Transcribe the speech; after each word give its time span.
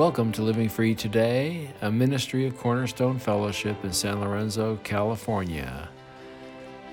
Welcome 0.00 0.32
to 0.32 0.42
Living 0.42 0.70
Free 0.70 0.94
Today, 0.94 1.74
a 1.82 1.92
ministry 1.92 2.46
of 2.46 2.56
Cornerstone 2.56 3.18
Fellowship 3.18 3.84
in 3.84 3.92
San 3.92 4.18
Lorenzo, 4.18 4.76
California. 4.82 5.90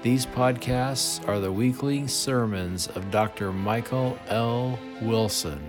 These 0.02 0.26
podcasts 0.26 1.26
are 1.26 1.40
the 1.40 1.50
weekly 1.50 2.06
sermons 2.08 2.88
of 2.88 3.10
Dr. 3.10 3.54
Michael 3.54 4.20
L. 4.28 4.78
Wilson. 5.02 5.64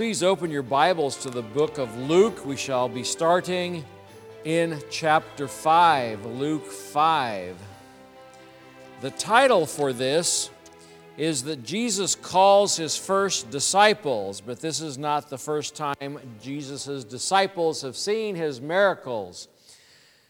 Please 0.00 0.22
open 0.22 0.50
your 0.50 0.62
Bibles 0.62 1.14
to 1.18 1.28
the 1.28 1.42
book 1.42 1.76
of 1.76 1.94
Luke. 1.94 2.46
We 2.46 2.56
shall 2.56 2.88
be 2.88 3.04
starting 3.04 3.84
in 4.46 4.80
chapter 4.90 5.46
5, 5.46 6.24
Luke 6.24 6.64
5. 6.64 7.54
The 9.02 9.10
title 9.10 9.66
for 9.66 9.92
this 9.92 10.48
is 11.18 11.42
that 11.42 11.64
Jesus 11.64 12.14
calls 12.14 12.78
his 12.78 12.96
first 12.96 13.50
disciples, 13.50 14.40
but 14.40 14.60
this 14.60 14.80
is 14.80 14.96
not 14.96 15.28
the 15.28 15.36
first 15.36 15.76
time 15.76 16.18
Jesus' 16.42 17.04
disciples 17.04 17.82
have 17.82 17.94
seen 17.94 18.36
his 18.36 18.58
miracles. 18.58 19.48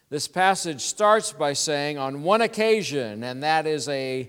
This 0.08 0.26
passage 0.26 0.80
starts 0.80 1.32
by 1.32 1.52
saying, 1.52 1.96
on 1.96 2.24
one 2.24 2.40
occasion, 2.40 3.22
and 3.22 3.44
that 3.44 3.68
is 3.68 3.88
a 3.88 4.28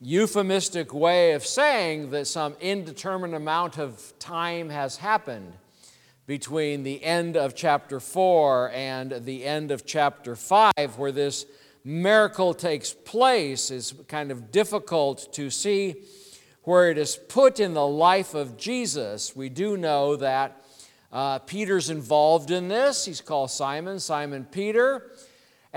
euphemistic 0.00 0.92
way 0.92 1.32
of 1.32 1.46
saying 1.46 2.10
that 2.10 2.26
some 2.26 2.54
indeterminate 2.60 3.36
amount 3.36 3.78
of 3.78 4.12
time 4.18 4.68
has 4.68 4.96
happened 4.96 5.52
between 6.26 6.82
the 6.82 7.02
end 7.04 7.36
of 7.36 7.54
chapter 7.54 8.00
4 8.00 8.70
and 8.70 9.24
the 9.24 9.44
end 9.44 9.70
of 9.70 9.84
chapter 9.86 10.34
5, 10.34 10.72
where 10.96 11.12
this 11.12 11.46
miracle 11.84 12.54
takes 12.54 12.92
place, 12.92 13.70
is 13.70 13.94
kind 14.08 14.30
of 14.30 14.50
difficult 14.50 15.32
to 15.34 15.50
see 15.50 15.94
where 16.62 16.90
it 16.90 16.96
is 16.96 17.16
put 17.16 17.60
in 17.60 17.74
the 17.74 17.86
life 17.86 18.34
of 18.34 18.56
Jesus. 18.56 19.36
We 19.36 19.50
do 19.50 19.76
know 19.76 20.16
that 20.16 20.64
uh, 21.12 21.38
Peter's 21.40 21.90
involved 21.90 22.50
in 22.50 22.68
this. 22.68 23.04
He's 23.04 23.20
called 23.20 23.50
Simon, 23.50 24.00
Simon 24.00 24.46
Peter. 24.50 25.10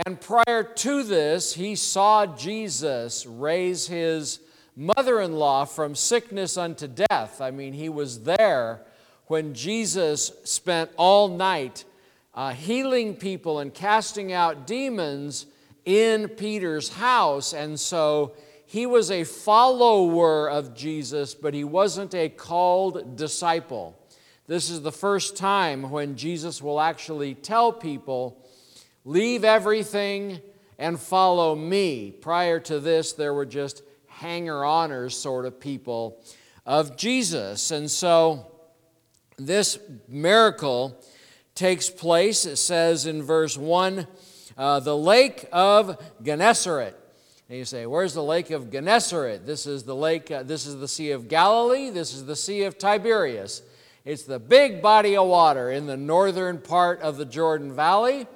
And 0.05 0.21
prior 0.21 0.63
to 0.63 1.01
this, 1.01 1.53
he 1.53 1.75
saw 1.75 2.27
Jesus 2.27 3.25
raise 3.25 3.87
his 3.87 4.39
mother 4.75 5.19
in 5.21 5.33
law 5.33 5.65
from 5.65 5.95
sickness 5.95 6.55
unto 6.55 6.87
death. 6.87 7.41
I 7.41 7.49
mean, 7.49 7.73
he 7.73 7.89
was 7.89 8.21
there 8.21 8.81
when 9.25 9.55
Jesus 9.55 10.31
spent 10.43 10.91
all 10.97 11.29
night 11.29 11.83
uh, 12.35 12.53
healing 12.53 13.15
people 13.15 13.57
and 13.57 13.73
casting 13.73 14.31
out 14.31 14.67
demons 14.67 15.47
in 15.83 16.27
Peter's 16.27 16.89
house. 16.89 17.53
And 17.53 17.79
so 17.79 18.35
he 18.67 18.85
was 18.85 19.09
a 19.09 19.23
follower 19.23 20.47
of 20.47 20.75
Jesus, 20.75 21.33
but 21.33 21.55
he 21.55 21.63
wasn't 21.63 22.13
a 22.13 22.29
called 22.29 23.15
disciple. 23.15 23.97
This 24.45 24.69
is 24.69 24.83
the 24.83 24.91
first 24.91 25.35
time 25.35 25.89
when 25.89 26.15
Jesus 26.15 26.61
will 26.61 26.79
actually 26.79 27.33
tell 27.33 27.73
people 27.73 28.37
Leave 29.07 29.45
everything 29.45 30.41
and 30.77 30.99
follow 30.99 31.55
me. 31.55 32.11
Prior 32.11 32.59
to 32.59 32.77
this, 32.81 33.13
there 33.13 33.33
were 33.33 33.45
just 33.45 33.81
hanger 34.07 34.63
oners 34.63 35.13
sort 35.13 35.45
of 35.45 35.61
people 35.61 36.21
of 36.65 36.97
Jesus. 36.97 37.71
And 37.71 37.89
so 37.89 38.51
this 39.37 39.79
miracle 40.09 41.01
takes 41.55 41.89
place, 41.89 42.45
it 42.45 42.57
says 42.57 43.05
in 43.05 43.23
verse 43.23 43.57
1, 43.57 44.05
uh, 44.57 44.81
the 44.81 44.97
lake 44.97 45.47
of 45.53 45.97
Gennesaret. 46.21 46.93
And 47.47 47.57
you 47.57 47.63
say, 47.63 47.85
where's 47.85 48.13
the 48.13 48.23
lake 48.23 48.51
of 48.51 48.69
Gennesaret? 48.69 49.45
This 49.45 49.65
is 49.65 49.83
the 49.83 49.95
lake, 49.95 50.29
uh, 50.31 50.43
this 50.43 50.65
is 50.65 50.79
the 50.79 50.87
Sea 50.89 51.11
of 51.11 51.29
Galilee, 51.29 51.91
this 51.91 52.13
is 52.13 52.25
the 52.25 52.35
Sea 52.35 52.63
of 52.63 52.77
Tiberias. 52.77 53.61
It's 54.03 54.23
the 54.23 54.39
big 54.39 54.81
body 54.81 55.15
of 55.15 55.27
water 55.27 55.71
in 55.71 55.85
the 55.85 55.95
northern 55.95 56.57
part 56.57 56.99
of 56.99 57.15
the 57.15 57.25
Jordan 57.25 57.73
Valley. 57.73 58.27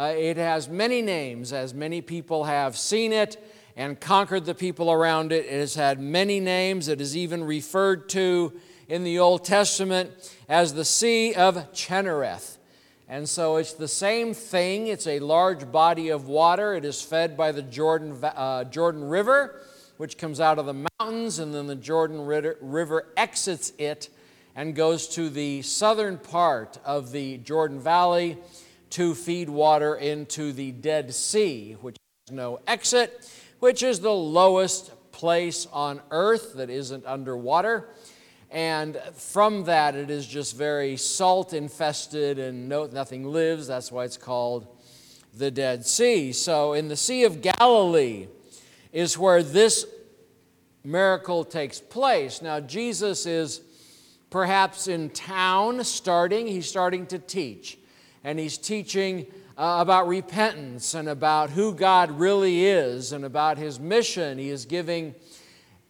Uh, 0.00 0.14
it 0.16 0.38
has 0.38 0.66
many 0.66 1.02
names, 1.02 1.52
as 1.52 1.74
many 1.74 2.00
people 2.00 2.44
have 2.44 2.74
seen 2.74 3.12
it 3.12 3.36
and 3.76 4.00
conquered 4.00 4.46
the 4.46 4.54
people 4.54 4.90
around 4.90 5.30
it. 5.30 5.44
It 5.44 5.60
has 5.60 5.74
had 5.74 6.00
many 6.00 6.40
names. 6.40 6.88
It 6.88 7.02
is 7.02 7.14
even 7.14 7.44
referred 7.44 8.08
to 8.10 8.50
in 8.88 9.04
the 9.04 9.18
Old 9.18 9.44
Testament 9.44 10.10
as 10.48 10.72
the 10.72 10.86
Sea 10.86 11.34
of 11.34 11.70
Chinnereth. 11.74 12.56
And 13.10 13.28
so 13.28 13.56
it's 13.56 13.74
the 13.74 13.88
same 13.88 14.32
thing. 14.32 14.86
It's 14.86 15.06
a 15.06 15.18
large 15.18 15.70
body 15.70 16.08
of 16.08 16.26
water. 16.28 16.72
It 16.72 16.86
is 16.86 17.02
fed 17.02 17.36
by 17.36 17.52
the 17.52 17.60
Jordan, 17.60 18.16
uh, 18.24 18.64
Jordan 18.64 19.04
River, 19.04 19.60
which 19.98 20.16
comes 20.16 20.40
out 20.40 20.58
of 20.58 20.64
the 20.64 20.88
mountains, 20.98 21.40
and 21.40 21.52
then 21.52 21.66
the 21.66 21.76
Jordan 21.76 22.24
River 22.24 23.06
exits 23.18 23.74
it 23.76 24.08
and 24.56 24.74
goes 24.74 25.08
to 25.08 25.28
the 25.28 25.60
southern 25.60 26.16
part 26.16 26.78
of 26.86 27.12
the 27.12 27.36
Jordan 27.36 27.80
Valley 27.80 28.38
to 28.90 29.14
feed 29.14 29.48
water 29.48 29.94
into 29.94 30.52
the 30.52 30.72
Dead 30.72 31.14
Sea, 31.14 31.76
which 31.80 31.96
has 32.26 32.34
no 32.34 32.60
exit, 32.66 33.30
which 33.60 33.82
is 33.82 34.00
the 34.00 34.12
lowest 34.12 34.92
place 35.12 35.66
on 35.72 36.00
earth 36.10 36.54
that 36.54 36.70
isn't 36.70 37.06
underwater. 37.06 37.88
And 38.50 39.00
from 39.14 39.64
that, 39.64 39.94
it 39.94 40.10
is 40.10 40.26
just 40.26 40.56
very 40.56 40.96
salt 40.96 41.52
infested 41.52 42.38
and 42.38 42.68
no, 42.68 42.86
nothing 42.86 43.24
lives. 43.24 43.68
That's 43.68 43.92
why 43.92 44.04
it's 44.04 44.16
called 44.16 44.66
the 45.32 45.52
Dead 45.52 45.86
Sea. 45.86 46.32
So, 46.32 46.72
in 46.72 46.88
the 46.88 46.96
Sea 46.96 47.24
of 47.24 47.40
Galilee 47.42 48.26
is 48.92 49.16
where 49.16 49.44
this 49.44 49.86
miracle 50.82 51.44
takes 51.44 51.78
place. 51.78 52.42
Now, 52.42 52.58
Jesus 52.58 53.24
is 53.24 53.60
perhaps 54.30 54.88
in 54.88 55.10
town 55.10 55.84
starting, 55.84 56.48
he's 56.48 56.68
starting 56.68 57.06
to 57.06 57.18
teach 57.20 57.78
and 58.24 58.38
he's 58.38 58.58
teaching 58.58 59.26
uh, 59.56 59.78
about 59.80 60.08
repentance 60.08 60.94
and 60.94 61.08
about 61.08 61.50
who 61.50 61.74
God 61.74 62.10
really 62.10 62.64
is 62.64 63.12
and 63.12 63.24
about 63.24 63.58
his 63.58 63.78
mission. 63.78 64.38
He 64.38 64.50
is 64.50 64.64
giving 64.64 65.14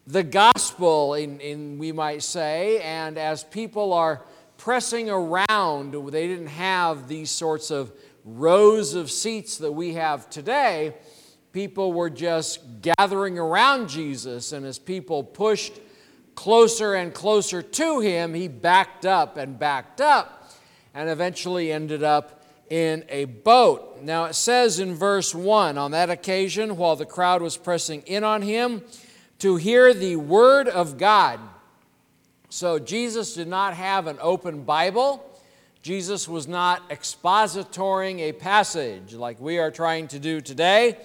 the 0.07 0.23
gospel, 0.23 1.15
in, 1.15 1.41
in, 1.41 1.79
we 1.79 1.93
might 1.93 2.23
say, 2.23 2.81
and 2.81 3.17
as 3.17 3.45
people 3.45 3.93
are 3.93 4.23
pressing 4.57 5.09
around, 5.09 5.95
they 6.11 6.27
didn't 6.27 6.49
have 6.49 7.09
these 7.09 7.31
sorts 7.31 7.71
of 7.71 7.93
rows 8.25 8.95
of 8.95 9.11
seats 9.11 9.59
that 9.59 9.73
we 9.73 9.95
have 9.95 10.29
today. 10.29 10.95
People 11.53 11.93
were 11.93 12.11
just 12.11 12.61
gathering 12.83 13.39
around 13.39 13.89
Jesus, 13.89 14.53
and 14.53 14.67
as 14.67 14.79
people 14.79 15.23
pushed 15.23 15.81
closer 16.35 16.95
and 16.95 17.13
closer 17.13 17.63
to 17.63 18.01
him, 18.01 18.35
he 18.35 18.49
backed 18.49 19.07
up 19.07 19.37
and 19.37 19.59
backed 19.59 20.01
up 20.01 20.40
and 20.95 21.09
eventually 21.09 21.73
ended 21.73 22.03
up 22.03 22.45
in 22.69 23.05
a 23.09 23.25
boat. 23.25 24.03
Now 24.03 24.25
it 24.25 24.35
says 24.35 24.79
in 24.79 24.95
verse 24.95 25.35
1 25.35 25.77
on 25.77 25.91
that 25.91 26.11
occasion, 26.11 26.77
while 26.77 26.97
the 26.97 27.07
crowd 27.07 27.43
was 27.43 27.57
pressing 27.57 28.03
in 28.03 28.25
on 28.25 28.43
him 28.43 28.83
to 29.41 29.57
hear 29.57 29.93
the 29.93 30.17
word 30.17 30.69
of 30.69 30.99
God. 30.99 31.41
So 32.49 32.79
Jesus 32.79 33.35
did 33.35 33.49
not 33.49 33.75
have 33.75 34.07
an 34.07 34.19
open 34.21 34.63
Bible. 34.63 35.25
Jesus 35.83 36.29
was 36.29 36.47
not 36.47 36.83
expositoring 36.91 38.21
a 38.21 38.33
passage 38.33 39.15
like 39.15 39.41
we 39.41 39.59
are 39.59 39.71
trying 39.71 40.09
to 40.09 40.19
do 40.19 40.41
today. 40.41 40.99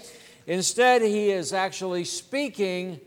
Instead, 0.48 1.02
he 1.02 1.32
is 1.32 1.54
actually 1.54 2.04
speaking 2.04 3.00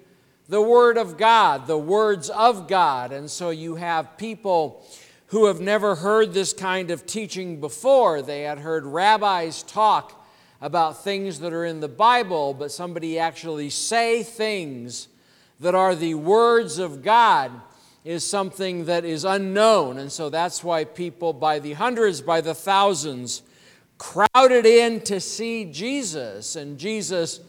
the 0.48 0.62
Word 0.62 0.96
of 0.96 1.18
God, 1.18 1.66
the 1.66 1.78
words 1.78 2.30
of 2.30 2.68
God. 2.68 3.12
And 3.12 3.30
so 3.30 3.50
you 3.50 3.74
have 3.74 4.16
people 4.16 4.86
who 5.28 5.46
have 5.46 5.60
never 5.60 5.94
heard 5.94 6.32
this 6.32 6.52
kind 6.52 6.90
of 6.90 7.06
teaching 7.06 7.60
before. 7.60 8.22
They 8.22 8.42
had 8.42 8.58
heard 8.58 8.86
rabbis 8.86 9.62
talk 9.62 10.26
about 10.60 11.04
things 11.04 11.40
that 11.40 11.52
are 11.52 11.64
in 11.64 11.80
the 11.80 11.88
Bible, 11.88 12.54
but 12.54 12.72
somebody 12.72 13.18
actually 13.18 13.70
say 13.70 14.22
things 14.22 15.08
that 15.60 15.74
are 15.74 15.94
the 15.94 16.14
words 16.14 16.78
of 16.78 17.02
God 17.02 17.52
is 18.04 18.26
something 18.26 18.86
that 18.86 19.04
is 19.04 19.24
unknown. 19.24 19.98
And 19.98 20.10
so 20.10 20.30
that's 20.30 20.64
why 20.64 20.84
people 20.84 21.32
by 21.32 21.58
the 21.58 21.74
hundreds, 21.74 22.20
by 22.20 22.40
the 22.40 22.54
thousands, 22.54 23.42
crowded 23.98 24.64
in 24.64 25.00
to 25.02 25.20
see 25.20 25.66
Jesus. 25.66 26.56
And 26.56 26.78
Jesus 26.78 27.40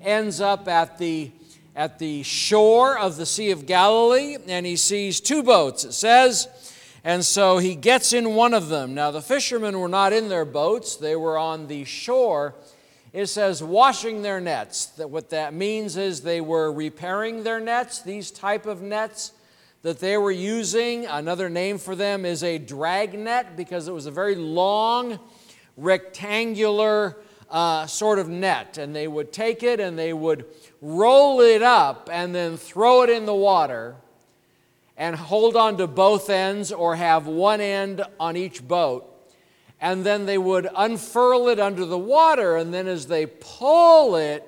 ends 0.00 0.40
up 0.40 0.68
at 0.68 0.98
the 0.98 1.32
at 1.74 1.98
the 1.98 2.22
shore 2.22 2.98
of 2.98 3.18
the 3.18 3.26
Sea 3.26 3.50
of 3.50 3.66
Galilee 3.66 4.38
and 4.48 4.64
he 4.64 4.76
sees 4.76 5.20
two 5.20 5.42
boats. 5.42 5.84
It 5.84 5.92
says, 5.92 6.48
and 7.06 7.24
so 7.24 7.58
he 7.58 7.76
gets 7.76 8.12
in 8.12 8.34
one 8.34 8.52
of 8.52 8.68
them. 8.68 8.92
Now, 8.92 9.12
the 9.12 9.22
fishermen 9.22 9.78
were 9.78 9.86
not 9.86 10.12
in 10.12 10.28
their 10.28 10.44
boats, 10.44 10.96
they 10.96 11.14
were 11.14 11.38
on 11.38 11.68
the 11.68 11.84
shore. 11.84 12.56
It 13.12 13.26
says 13.26 13.62
washing 13.62 14.22
their 14.22 14.40
nets. 14.40 14.86
That 14.86 15.08
what 15.08 15.30
that 15.30 15.54
means 15.54 15.96
is 15.96 16.22
they 16.22 16.40
were 16.40 16.72
repairing 16.72 17.44
their 17.44 17.60
nets, 17.60 18.02
these 18.02 18.32
type 18.32 18.66
of 18.66 18.82
nets 18.82 19.30
that 19.82 20.00
they 20.00 20.16
were 20.16 20.32
using. 20.32 21.06
Another 21.06 21.48
name 21.48 21.78
for 21.78 21.94
them 21.94 22.26
is 22.26 22.42
a 22.42 22.58
drag 22.58 23.16
net 23.16 23.56
because 23.56 23.86
it 23.86 23.92
was 23.92 24.06
a 24.06 24.10
very 24.10 24.34
long, 24.34 25.20
rectangular 25.76 27.16
uh, 27.48 27.86
sort 27.86 28.18
of 28.18 28.28
net. 28.28 28.78
And 28.78 28.96
they 28.96 29.06
would 29.06 29.32
take 29.32 29.62
it 29.62 29.78
and 29.78 29.96
they 29.96 30.12
would 30.12 30.44
roll 30.82 31.40
it 31.40 31.62
up 31.62 32.10
and 32.12 32.34
then 32.34 32.56
throw 32.56 33.02
it 33.02 33.10
in 33.10 33.26
the 33.26 33.34
water 33.34 33.94
and 34.96 35.14
hold 35.16 35.56
on 35.56 35.76
to 35.76 35.86
both 35.86 36.30
ends 36.30 36.72
or 36.72 36.96
have 36.96 37.26
one 37.26 37.60
end 37.60 38.02
on 38.18 38.36
each 38.36 38.66
boat. 38.66 39.12
And 39.80 40.04
then 40.04 40.24
they 40.24 40.38
would 40.38 40.68
unfurl 40.74 41.48
it 41.48 41.60
under 41.60 41.84
the 41.84 41.98
water, 41.98 42.56
and 42.56 42.72
then 42.72 42.86
as 42.88 43.06
they 43.08 43.26
pull 43.26 44.16
it, 44.16 44.42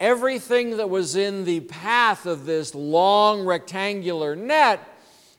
everything 0.00 0.78
that 0.78 0.88
was 0.88 1.14
in 1.14 1.44
the 1.44 1.60
path 1.60 2.24
of 2.24 2.46
this 2.46 2.74
long 2.74 3.44
rectangular 3.44 4.34
net 4.34 4.80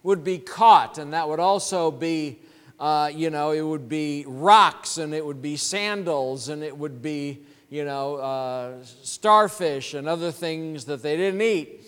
would 0.03 0.23
be 0.23 0.37
caught, 0.37 0.99
and 0.99 1.13
that 1.13 1.27
would 1.27 1.39
also 1.39 1.89
be, 1.89 2.39
uh, 2.79 3.09
you 3.11 3.31
know, 3.31 3.51
it 3.51 3.61
would 3.61 3.89
be 3.89 4.23
rocks, 4.27 4.99
and 4.99 5.15
it 5.15 5.25
would 5.25 5.41
be 5.41 5.57
sandals, 5.57 6.49
and 6.49 6.63
it 6.63 6.77
would 6.77 7.01
be, 7.01 7.39
you 7.71 7.83
know, 7.83 8.17
uh, 8.17 8.83
starfish 8.83 9.95
and 9.95 10.07
other 10.07 10.31
things 10.31 10.85
that 10.85 11.01
they 11.01 11.17
didn't 11.17 11.41
eat. 11.41 11.84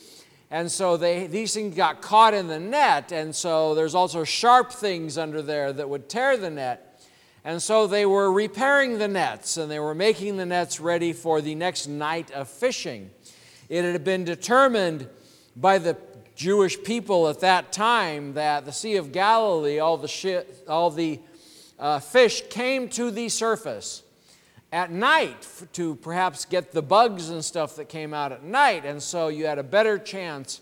And 0.50 0.72
so 0.72 0.96
they, 0.96 1.28
these 1.28 1.54
things 1.54 1.76
got 1.76 2.02
caught 2.02 2.34
in 2.34 2.48
the 2.48 2.60
net, 2.60 3.12
and 3.12 3.36
so 3.36 3.76
there's 3.76 3.96
also 3.96 4.24
sharp 4.24 4.72
things 4.72 5.18
under 5.18 5.42
there 5.42 5.74
that 5.74 5.90
would 5.90 6.08
tear 6.08 6.38
the 6.38 6.50
net. 6.50 7.06
And 7.44 7.62
so 7.62 7.86
they 7.86 8.06
were 8.06 8.32
repairing 8.32 8.98
the 8.98 9.10
nets, 9.10 9.58
and 9.58 9.70
they 9.70 9.80
were 9.80 9.96
making 9.96 10.38
the 10.38 10.46
nets 10.46 10.80
ready 10.80 11.12
for 11.12 11.42
the 11.42 11.56
next 11.56 11.88
night 11.88 12.32
of 12.32 12.48
fishing. 12.48 13.10
It 13.68 13.84
had 13.84 14.04
been 14.06 14.24
determined 14.24 15.08
by 15.56 15.80
the 15.80 15.98
Jewish 16.36 16.82
people 16.82 17.28
at 17.28 17.42
that 17.42 17.74
time 17.74 18.36
that 18.36 18.64
the 18.64 18.72
Sea 18.72 18.96
of 18.96 19.12
Galilee, 19.12 19.80
all 19.80 19.98
the, 19.98 20.46
all 20.70 20.92
the 20.92 21.20
uh, 21.78 22.00
fish 22.00 22.44
came 22.50 22.88
to 22.90 23.12
the 23.12 23.28
surface 23.28 24.04
at 24.72 24.92
night 24.92 25.48
to 25.74 25.96
perhaps 25.96 26.46
get 26.46 26.72
the 26.72 26.82
bugs 26.82 27.30
and 27.30 27.44
stuff 27.44 27.76
that 27.78 27.90
came 27.90 28.14
out 28.14 28.32
at 28.32 28.44
night. 28.44 28.86
And 28.86 29.02
so 29.02 29.30
you 29.30 29.46
had 29.46 29.60
a 29.60 29.64
better 29.64 29.98
chance 29.98 30.62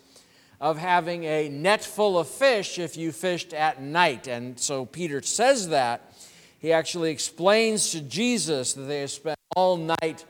of 0.62 0.78
having 0.78 1.24
a 1.26 1.50
net 1.50 1.84
full 1.84 2.18
of 2.18 2.28
fish 2.28 2.80
if 2.80 2.96
you 2.96 3.12
fished 3.12 3.54
at 3.54 3.82
night. 3.82 4.28
And 4.28 4.60
so 4.60 4.86
Peter 4.86 5.22
says 5.22 5.70
that. 5.70 6.14
He 6.60 6.72
actually 6.72 7.12
explains 7.12 7.92
to 7.92 8.02
Jesus 8.02 8.74
that 8.74 8.84
they 8.84 9.06
spent 9.08 9.38
all 9.56 9.78
night 9.78 10.26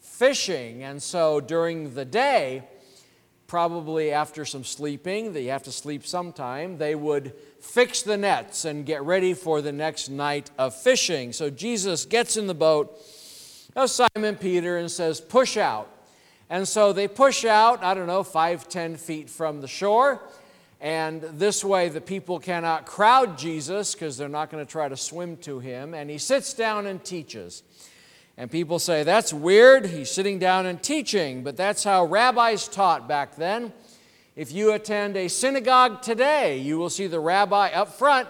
fishing. 0.00 0.82
And 0.82 1.02
so 1.02 1.40
during 1.40 1.94
the 1.94 2.04
day, 2.04 2.64
probably 3.46 4.12
after 4.12 4.44
some 4.44 4.64
sleeping, 4.64 5.34
you 5.34 5.50
have 5.50 5.62
to 5.64 5.72
sleep 5.72 6.06
sometime, 6.06 6.78
they 6.78 6.94
would 6.94 7.32
fix 7.60 8.02
the 8.02 8.16
nets 8.16 8.64
and 8.64 8.84
get 8.84 9.02
ready 9.02 9.34
for 9.34 9.60
the 9.62 9.72
next 9.72 10.08
night 10.08 10.50
of 10.58 10.74
fishing. 10.74 11.32
So 11.32 11.50
Jesus 11.50 12.04
gets 12.04 12.36
in 12.36 12.46
the 12.46 12.54
boat 12.54 12.96
of 13.76 13.90
Simon 13.90 14.36
Peter 14.36 14.78
and 14.78 14.90
says, 14.90 15.20
Push 15.20 15.56
out. 15.56 15.88
And 16.48 16.66
so 16.66 16.92
they 16.92 17.06
push 17.06 17.44
out, 17.44 17.84
I 17.84 17.94
don't 17.94 18.08
know, 18.08 18.24
five, 18.24 18.68
ten 18.68 18.96
feet 18.96 19.30
from 19.30 19.60
the 19.60 19.68
shore. 19.68 20.20
And 20.80 21.20
this 21.20 21.62
way, 21.62 21.90
the 21.90 22.00
people 22.00 22.38
cannot 22.40 22.86
crowd 22.86 23.38
Jesus 23.38 23.94
because 23.94 24.16
they're 24.16 24.28
not 24.28 24.50
going 24.50 24.64
to 24.64 24.70
try 24.70 24.88
to 24.88 24.96
swim 24.96 25.36
to 25.38 25.60
him. 25.60 25.94
And 25.94 26.08
he 26.08 26.18
sits 26.18 26.54
down 26.54 26.86
and 26.86 27.04
teaches. 27.04 27.62
And 28.36 28.50
people 28.50 28.78
say, 28.78 29.02
That's 29.02 29.32
weird. 29.32 29.86
He's 29.86 30.10
sitting 30.10 30.38
down 30.38 30.66
and 30.66 30.82
teaching. 30.82 31.44
But 31.44 31.56
that's 31.56 31.84
how 31.84 32.06
rabbis 32.06 32.66
taught 32.66 33.06
back 33.06 33.36
then. 33.36 33.72
If 34.40 34.52
you 34.52 34.72
attend 34.72 35.18
a 35.18 35.28
synagogue 35.28 36.00
today, 36.00 36.56
you 36.56 36.78
will 36.78 36.88
see 36.88 37.06
the 37.06 37.20
rabbi 37.20 37.72
up 37.72 37.92
front 37.92 38.26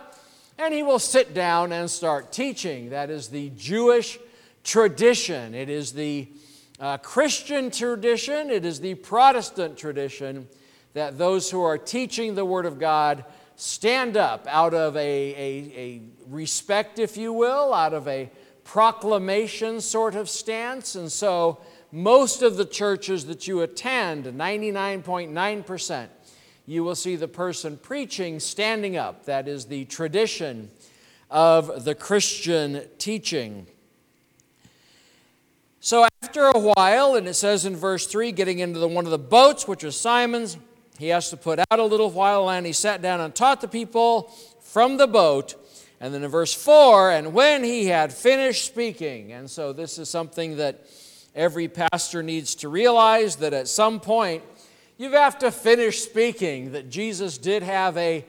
and 0.59 0.75
he 0.75 0.83
will 0.83 0.99
sit 0.99 1.35
down 1.35 1.71
and 1.71 1.89
start 1.89 2.33
teaching. 2.33 2.91
That 2.91 3.11
is 3.11 3.29
the 3.29 3.51
Jewish 3.51 4.19
tradition. 4.65 5.55
It 5.55 5.69
is 5.69 5.93
the 5.93 6.27
uh, 6.81 6.97
Christian 6.97 7.71
tradition, 7.71 8.51
it 8.51 8.65
is 8.65 8.81
the 8.81 8.97
Protestant 8.97 9.79
tradition 9.79 10.49
that 10.95 11.17
those 11.17 11.49
who 11.49 11.63
are 11.63 11.79
teaching 11.79 12.35
the 12.35 12.45
Word 12.45 12.67
of 12.67 12.81
God 12.81 13.25
stand 13.55 14.17
up 14.17 14.49
out 14.49 14.75
of 14.75 14.97
a, 14.97 15.01
a, 15.01 15.73
a 15.77 16.03
respect, 16.27 16.99
if 16.99 17.17
you 17.17 17.33
will, 17.33 17.73
out 17.73 17.95
of 17.95 18.09
a 18.09 18.29
proclamation 18.65 19.81
sort 19.81 20.17
of 20.17 20.29
stance. 20.29 20.97
And 20.97 21.13
so, 21.13 21.61
most 21.93 22.43
of 22.43 22.57
the 22.57 22.65
churches 22.65 23.27
that 23.27 23.49
you 23.49 23.61
attend, 23.61 24.25
99.9%, 24.27 26.09
you 26.67 26.85
will 26.85 26.95
see 26.95 27.17
the 27.17 27.29
person 27.29 27.77
preaching 27.77 28.39
standing 28.39 28.97
up. 28.97 29.25
That 29.25 29.49
is 29.49 29.67
the 29.67 29.85
tradition 29.87 30.71
of 31.31 31.85
the 31.85 31.95
Christian 31.95 32.83
teaching. 32.99 33.67
So 35.81 36.07
after 36.23 36.47
a 36.47 36.59
while, 36.59 37.15
and 37.15 37.27
it 37.27 37.35
says 37.35 37.65
in 37.65 37.75
verse 37.75 38.07
3, 38.07 38.33
getting 38.33 38.59
into 38.59 38.79
the, 38.79 38.87
one 38.87 39.05
of 39.05 39.11
the 39.11 39.19
boats, 39.19 39.67
which 39.67 39.83
was 39.83 39.97
Simon's, 39.99 40.59
he 40.99 41.09
has 41.09 41.31
to 41.31 41.37
put 41.37 41.59
out 41.59 41.79
a 41.79 41.85
little 41.85 42.11
while, 42.11 42.51
and 42.51 42.67
he 42.67 42.73
sat 42.73 43.01
down 43.01 43.21
and 43.21 43.35
taught 43.35 43.63
the 43.63 43.69
people 43.69 44.31
from 44.61 44.99
the 44.99 45.07
boat. 45.07 45.55
And 45.99 46.13
then 46.13 46.23
in 46.23 46.31
verse 46.31 46.53
4, 46.53 47.11
and 47.13 47.33
when 47.33 47.65
he 47.65 47.87
had 47.87 48.13
finished 48.13 48.67
speaking, 48.67 49.33
and 49.33 49.51
so 49.51 49.73
this 49.73 49.99
is 49.99 50.09
something 50.09 50.57
that 50.59 50.87
every 51.35 51.69
pastor 51.69 52.23
needs 52.23 52.55
to 52.57 52.69
realize 52.69 53.37
that 53.37 53.53
at 53.53 53.69
some 53.69 54.01
point 54.01 54.43
you 54.99 55.13
have 55.13 55.39
to 55.39 55.51
finish 55.51 56.03
speaking, 56.03 56.73
that 56.73 56.91
Jesus 56.91 57.39
did 57.39 57.63
have 57.63 57.97
a, 57.97 58.25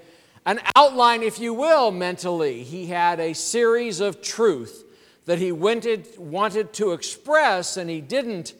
an 0.45 0.61
outline, 0.75 1.21
if 1.21 1.37
you 1.37 1.53
will, 1.53 1.91
mentally. 1.91 2.63
He 2.63 2.85
had 2.85 3.19
a 3.19 3.33
series 3.33 3.99
of 3.99 4.21
truth 4.21 4.85
that 5.25 5.37
he 5.37 5.51
wanted, 5.51 6.07
wanted 6.17 6.71
to 6.73 6.93
express, 6.93 7.75
and 7.77 7.89
he 7.89 7.99
didn't, 7.99 8.53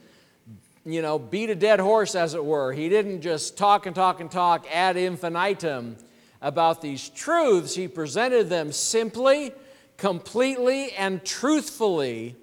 you 0.86 1.02
know, 1.02 1.18
beat 1.18 1.50
a 1.50 1.56
dead 1.56 1.80
horse, 1.80 2.14
as 2.14 2.34
it 2.34 2.44
were. 2.44 2.74
He 2.74 2.90
didn't 2.90 3.22
just 3.22 3.58
talk 3.58 3.86
and 3.86 3.96
talk 3.96 4.20
and 4.20 4.30
talk 4.30 4.68
ad 4.70 4.98
infinitum 4.98 5.96
about 6.42 6.82
these 6.82 7.08
truths. 7.10 7.76
He 7.76 7.88
presented 7.88 8.50
them 8.50 8.72
simply, 8.72 9.54
completely, 9.98 10.92
and 10.94 11.24
truthfully. 11.24 12.36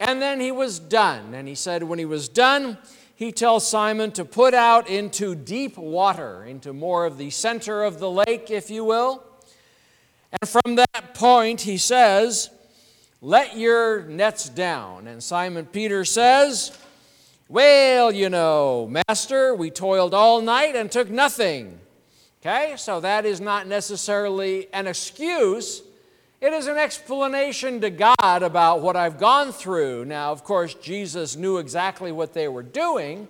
And 0.00 0.20
then 0.20 0.40
he 0.40 0.50
was 0.50 0.80
done. 0.80 1.34
And 1.34 1.46
he 1.46 1.54
said, 1.54 1.84
when 1.84 1.98
he 2.00 2.04
was 2.04 2.28
done, 2.28 2.78
he 3.14 3.30
tells 3.30 3.68
Simon 3.68 4.10
to 4.12 4.24
put 4.24 4.54
out 4.54 4.88
into 4.88 5.34
deep 5.34 5.76
water, 5.76 6.42
into 6.42 6.72
more 6.72 7.04
of 7.04 7.18
the 7.18 7.30
center 7.30 7.84
of 7.84 8.00
the 8.00 8.10
lake, 8.10 8.50
if 8.50 8.70
you 8.70 8.82
will. 8.84 9.22
And 10.40 10.48
from 10.48 10.76
that 10.76 11.14
point, 11.14 11.60
he 11.60 11.76
says, 11.76 12.50
let 13.22 13.58
your 13.58 14.04
nets 14.04 14.48
down. 14.48 15.06
And 15.06 15.22
Simon 15.22 15.66
Peter 15.66 16.06
says, 16.06 16.76
Well, 17.48 18.10
you 18.12 18.30
know, 18.30 18.88
Master, 18.88 19.54
we 19.54 19.70
toiled 19.70 20.14
all 20.14 20.40
night 20.40 20.74
and 20.74 20.90
took 20.90 21.10
nothing. 21.10 21.78
Okay, 22.40 22.74
so 22.78 23.00
that 23.00 23.26
is 23.26 23.38
not 23.38 23.66
necessarily 23.66 24.72
an 24.72 24.86
excuse. 24.86 25.82
It 26.40 26.54
is 26.54 26.68
an 26.68 26.78
explanation 26.78 27.82
to 27.82 27.90
God 27.90 28.42
about 28.42 28.80
what 28.80 28.96
I've 28.96 29.18
gone 29.18 29.52
through. 29.52 30.06
Now, 30.06 30.32
of 30.32 30.42
course, 30.42 30.72
Jesus 30.72 31.36
knew 31.36 31.58
exactly 31.58 32.12
what 32.12 32.32
they 32.32 32.48
were 32.48 32.62
doing. 32.62 33.28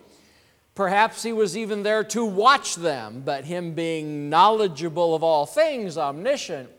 Perhaps 0.76 1.24
he 1.24 1.32
was 1.32 1.56
even 1.56 1.82
there 1.82 2.04
to 2.04 2.24
watch 2.24 2.76
them, 2.76 3.22
but 3.24 3.46
him 3.46 3.74
being 3.74 4.30
knowledgeable 4.30 5.16
of 5.16 5.24
all 5.24 5.44
things, 5.44 5.98
omniscient, 5.98 6.70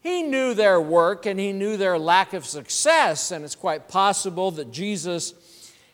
he 0.00 0.22
knew 0.22 0.54
their 0.54 0.80
work 0.80 1.26
and 1.26 1.38
he 1.38 1.52
knew 1.52 1.76
their 1.76 1.98
lack 1.98 2.32
of 2.32 2.46
success, 2.46 3.30
and 3.30 3.44
it's 3.44 3.54
quite 3.54 3.86
possible 3.86 4.50
that 4.52 4.72
Jesus 4.72 5.34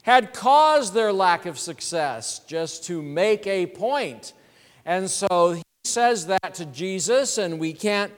had 0.02 0.32
caused 0.32 0.94
their 0.94 1.12
lack 1.12 1.44
of 1.44 1.58
success 1.58 2.38
just 2.46 2.84
to 2.84 3.02
make 3.02 3.48
a 3.48 3.66
point. 3.66 4.32
And 4.86 5.10
so 5.10 5.54
he 5.54 5.62
says 5.82 6.28
that 6.28 6.54
to 6.54 6.66
Jesus, 6.66 7.36
and 7.36 7.58
we 7.58 7.72
can't 7.72 8.12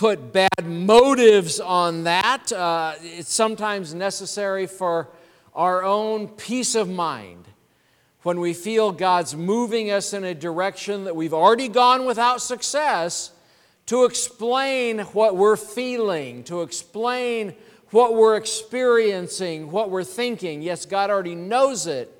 put 0.00 0.32
bad 0.32 0.64
motives 0.64 1.60
on 1.60 2.04
that. 2.04 2.50
Uh, 2.50 2.94
it's 3.02 3.30
sometimes 3.30 3.92
necessary 3.92 4.66
for 4.66 5.06
our 5.54 5.84
own 5.84 6.26
peace 6.26 6.74
of 6.74 6.88
mind 6.88 7.44
when 8.22 8.40
we 8.40 8.54
feel 8.54 8.92
God's 8.92 9.36
moving 9.36 9.90
us 9.90 10.14
in 10.14 10.24
a 10.24 10.34
direction 10.34 11.04
that 11.04 11.14
we've 11.14 11.34
already 11.34 11.68
gone 11.68 12.06
without 12.06 12.40
success 12.40 13.32
to 13.84 14.06
explain 14.06 15.00
what 15.00 15.36
we're 15.36 15.54
feeling, 15.54 16.44
to 16.44 16.62
explain 16.62 17.54
what 17.90 18.14
we're 18.14 18.38
experiencing, 18.38 19.70
what 19.70 19.90
we're 19.90 20.02
thinking. 20.02 20.62
Yes, 20.62 20.86
God 20.86 21.10
already 21.10 21.34
knows 21.34 21.86
it, 21.86 22.10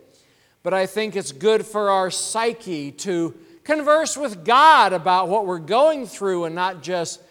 but 0.62 0.75
I 0.75 0.84
think 0.84 1.16
it's 1.16 1.32
good 1.32 1.64
for 1.64 1.88
our 1.88 2.10
psyche 2.10 2.92
to 2.92 3.34
converse 3.64 4.18
with 4.18 4.44
God 4.44 4.92
about 4.92 5.28
what 5.28 5.46
we're 5.46 5.58
going 5.58 6.06
through 6.06 6.44
and 6.44 6.54
not 6.54 6.82
just 6.82 7.22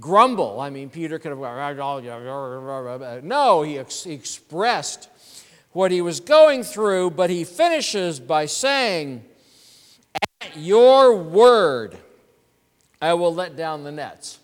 grumble. 0.00 0.60
I 0.60 0.70
mean, 0.70 0.90
Peter 0.90 1.18
could 1.18 1.32
have, 1.32 3.24
no, 3.24 3.62
he, 3.62 3.78
ex- 3.78 4.04
he 4.04 4.12
expressed 4.12 5.08
what 5.72 5.90
he 5.90 6.00
was 6.00 6.20
going 6.20 6.62
through, 6.62 7.10
but 7.10 7.30
he 7.30 7.44
finishes 7.44 8.20
by 8.20 8.46
saying, 8.46 9.24
at 10.40 10.56
your 10.56 11.16
word, 11.16 11.96
I 13.00 13.14
will 13.14 13.34
let 13.34 13.56
down 13.56 13.84
the 13.84 13.92
nets. 13.92 14.38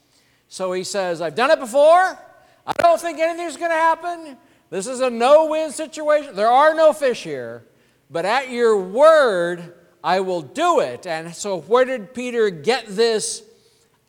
So 0.49 0.73
he 0.73 0.85
says, 0.85 1.21
I've 1.21 1.35
done 1.35 1.51
it 1.51 1.59
before. 1.59 2.19
I 2.67 2.73
don't 2.79 3.01
think 3.01 3.19
anything's 3.19 3.57
going 3.57 3.71
to 3.71 3.77
happen. 3.77 4.37
This 4.71 4.87
is 4.87 5.01
a 5.01 5.11
no 5.11 5.47
win 5.47 5.71
situation. 5.71 6.35
There 6.35 6.49
are 6.49 6.75
no 6.75 6.93
fish 6.93 7.23
here, 7.23 7.65
but 8.11 8.25
at 8.25 8.51
your 8.51 8.77
word, 8.79 9.75
I 10.03 10.21
will 10.21 10.43
do 10.43 10.81
it. 10.81 11.07
And 11.07 11.35
so, 11.35 11.61
where 11.61 11.85
did 11.85 12.15
Peter 12.15 12.51
get 12.51 12.87
this? 12.89 13.43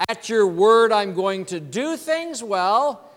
At 0.10 0.30
your 0.30 0.46
word, 0.46 0.92
I'm 0.92 1.14
going 1.14 1.46
to 1.46 1.60
do 1.60 1.96
things? 1.96 2.44
Well, 2.44 3.10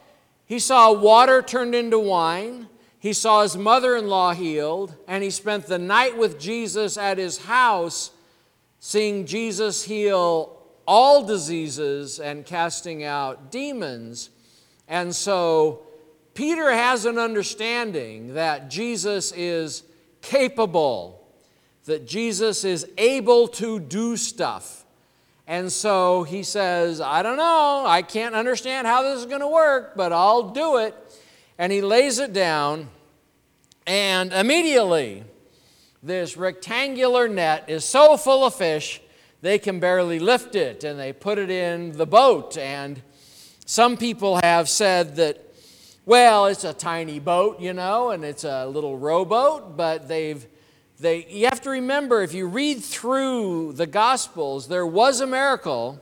he 0.47 0.58
saw 0.58 0.92
water 0.92 1.42
turned 1.42 1.75
into 1.75 1.99
wine. 1.99 2.68
He 3.00 3.12
saw 3.12 3.42
his 3.42 3.56
mother 3.56 3.97
in 3.97 4.08
law 4.08 4.32
healed, 4.35 4.94
and 5.06 5.23
he 5.23 5.30
spent 5.30 5.66
the 5.66 5.78
night 5.78 6.16
with 6.16 6.40
Jesus 6.40 6.97
at 6.97 7.18
his 7.18 7.38
house, 7.38 8.11
seeing 8.80 9.26
Jesus 9.26 9.85
heal 9.85 10.56
all 10.87 11.23
diseases 11.23 12.18
and 12.18 12.47
casting 12.47 13.04
out 13.04 13.50
demons. 13.52 14.30
And 14.88 15.14
so 15.14 15.82
Peter 16.35 16.73
has 16.73 17.04
an 17.04 17.18
understanding 17.18 18.35
that 18.35 18.70
Jesus 18.70 19.32
is 19.32 19.82
capable, 20.23 21.28
that 21.85 22.06
Jesus 22.06 22.64
is 22.64 22.88
able 22.97 23.49
to 23.49 23.78
do 23.78 24.16
stuff. 24.16 24.77
And 25.49 25.73
so 25.73 26.25
he 26.25 26.43
says, 26.43 27.00
I 27.00 27.23
don't 27.23 27.38
know, 27.38 27.85
I 27.87 28.02
can't 28.02 28.35
understand 28.35 28.87
how 28.87 29.02
this 29.02 29.21
is 29.21 29.25
going 29.25 29.40
to 29.40 29.49
work, 29.49 29.97
but 29.97 30.12
I'll 30.12 30.50
do 30.50 30.76
it. 30.76 30.95
And 31.57 31.73
he 31.73 31.81
lays 31.81 32.19
it 32.19 32.35
down, 32.35 32.88
and 33.87 34.31
immediately 34.31 35.25
this 36.02 36.37
rectangular 36.37 37.28
net 37.28 37.64
is 37.69 37.85
so 37.85 38.19
full 38.19 38.45
of 38.45 38.55
fish 38.55 39.00
they 39.40 39.59
can 39.59 39.81
barely 39.81 40.19
lift 40.19 40.55
it, 40.55 40.85
and 40.85 41.00
they 41.00 41.14
put 41.14 41.38
it 41.38 41.49
in 41.49 41.93
the 41.93 42.07
boat. 42.07 42.59
And 42.59 43.00
some 43.64 43.97
people 43.97 44.38
have 44.43 44.69
said 44.69 45.17
that, 45.17 45.43
well, 46.05 46.45
it's 46.47 46.64
a 46.64 46.75
tiny 46.75 47.21
boat, 47.21 47.59
you 47.59 47.73
know, 47.73 48.11
and 48.11 48.23
it's 48.23 48.45
a 48.45 48.67
little 48.67 48.99
rowboat, 48.99 49.78
but 49.78 50.09
they've 50.09 50.47
they, 51.00 51.26
you 51.26 51.47
have 51.47 51.61
to 51.62 51.71
remember 51.71 52.23
if 52.23 52.35
you 52.35 52.47
read 52.47 52.83
through 52.83 53.75
the 53.75 53.87
Gospels, 53.87 54.69
there 54.69 54.87
was 54.87 55.21
a 55.21 55.26
miracle 55.26 56.00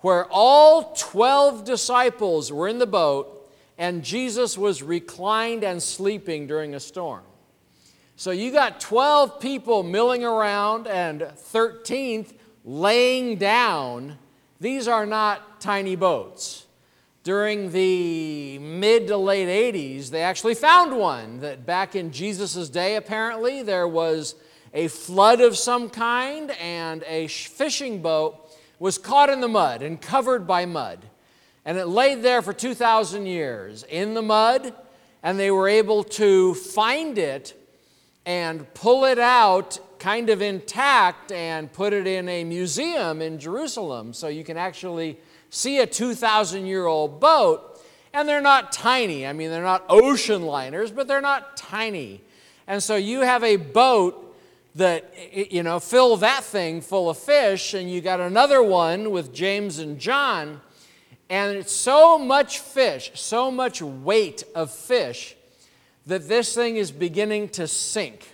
where 0.00 0.26
all 0.30 0.94
12 0.94 1.64
disciples 1.64 2.50
were 2.50 2.68
in 2.68 2.78
the 2.78 2.86
boat 2.86 3.50
and 3.78 4.02
Jesus 4.02 4.56
was 4.56 4.82
reclined 4.82 5.64
and 5.64 5.82
sleeping 5.82 6.46
during 6.46 6.74
a 6.74 6.80
storm. 6.80 7.24
So 8.16 8.30
you 8.30 8.50
got 8.50 8.80
12 8.80 9.40
people 9.40 9.82
milling 9.82 10.24
around 10.24 10.86
and 10.86 11.20
13th 11.20 12.32
laying 12.64 13.36
down, 13.36 14.18
these 14.60 14.88
are 14.88 15.06
not 15.06 15.60
tiny 15.60 15.96
boats. 15.96 16.65
During 17.26 17.72
the 17.72 18.60
mid 18.60 19.08
to 19.08 19.16
late 19.16 19.48
80s, 19.74 20.10
they 20.10 20.22
actually 20.22 20.54
found 20.54 20.96
one 20.96 21.40
that 21.40 21.66
back 21.66 21.96
in 21.96 22.12
Jesus' 22.12 22.68
day, 22.68 22.94
apparently, 22.94 23.64
there 23.64 23.88
was 23.88 24.36
a 24.72 24.86
flood 24.86 25.40
of 25.40 25.58
some 25.58 25.90
kind 25.90 26.52
and 26.52 27.02
a 27.02 27.26
fishing 27.26 28.00
boat 28.00 28.56
was 28.78 28.96
caught 28.96 29.28
in 29.28 29.40
the 29.40 29.48
mud 29.48 29.82
and 29.82 30.00
covered 30.00 30.46
by 30.46 30.66
mud. 30.66 31.04
And 31.64 31.76
it 31.76 31.86
laid 31.86 32.22
there 32.22 32.42
for 32.42 32.52
2,000 32.52 33.26
years 33.26 33.82
in 33.82 34.14
the 34.14 34.22
mud, 34.22 34.72
and 35.20 35.36
they 35.36 35.50
were 35.50 35.66
able 35.66 36.04
to 36.04 36.54
find 36.54 37.18
it 37.18 37.60
and 38.24 38.72
pull 38.72 39.04
it 39.04 39.18
out 39.18 39.80
kind 39.98 40.30
of 40.30 40.42
intact 40.42 41.32
and 41.32 41.72
put 41.72 41.92
it 41.92 42.06
in 42.06 42.28
a 42.28 42.44
museum 42.44 43.20
in 43.20 43.40
Jerusalem. 43.40 44.12
So 44.12 44.28
you 44.28 44.44
can 44.44 44.56
actually 44.56 45.18
see 45.56 45.78
a 45.78 45.86
2,000 45.86 46.66
year 46.66 46.86
old 46.86 47.18
boat, 47.18 47.80
and 48.12 48.28
they're 48.28 48.42
not 48.42 48.72
tiny. 48.72 49.26
I 49.26 49.32
mean, 49.32 49.50
they're 49.50 49.62
not 49.62 49.84
ocean 49.88 50.42
liners, 50.42 50.90
but 50.90 51.08
they're 51.08 51.22
not 51.22 51.56
tiny. 51.56 52.20
And 52.66 52.82
so 52.82 52.96
you 52.96 53.20
have 53.20 53.42
a 53.42 53.56
boat 53.56 54.22
that, 54.74 55.14
you 55.32 55.62
know, 55.62 55.80
fill 55.80 56.18
that 56.18 56.44
thing 56.44 56.82
full 56.82 57.08
of 57.08 57.16
fish, 57.16 57.72
and 57.72 57.90
you 57.90 58.02
got 58.02 58.20
another 58.20 58.62
one 58.62 59.10
with 59.10 59.32
James 59.32 59.78
and 59.78 59.98
John, 59.98 60.60
and 61.30 61.56
it's 61.56 61.72
so 61.72 62.18
much 62.18 62.58
fish, 62.58 63.10
so 63.14 63.50
much 63.50 63.80
weight 63.80 64.44
of 64.54 64.70
fish, 64.70 65.34
that 66.06 66.28
this 66.28 66.54
thing 66.54 66.76
is 66.76 66.92
beginning 66.92 67.48
to 67.50 67.66
sink. 67.66 68.28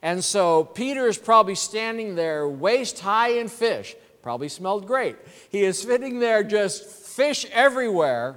And 0.00 0.22
so 0.22 0.64
Peter 0.64 1.08
is 1.08 1.18
probably 1.18 1.56
standing 1.56 2.14
there 2.14 2.48
waist 2.48 3.00
high 3.00 3.30
in 3.30 3.48
fish. 3.48 3.96
Probably 4.24 4.48
smelled 4.48 4.86
great. 4.86 5.16
He 5.50 5.64
is 5.64 5.78
sitting 5.78 6.18
there 6.18 6.42
just 6.42 6.86
fish 6.86 7.44
everywhere. 7.52 8.36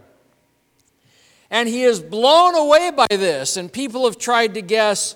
And 1.49 1.69
he 1.69 1.83
is 1.83 2.01
blown 2.01 2.55
away 2.55 2.91
by 2.91 3.07
this. 3.09 3.55
And 3.55 3.71
people 3.71 4.03
have 4.03 4.17
tried 4.17 4.55
to 4.55 4.61
guess, 4.61 5.15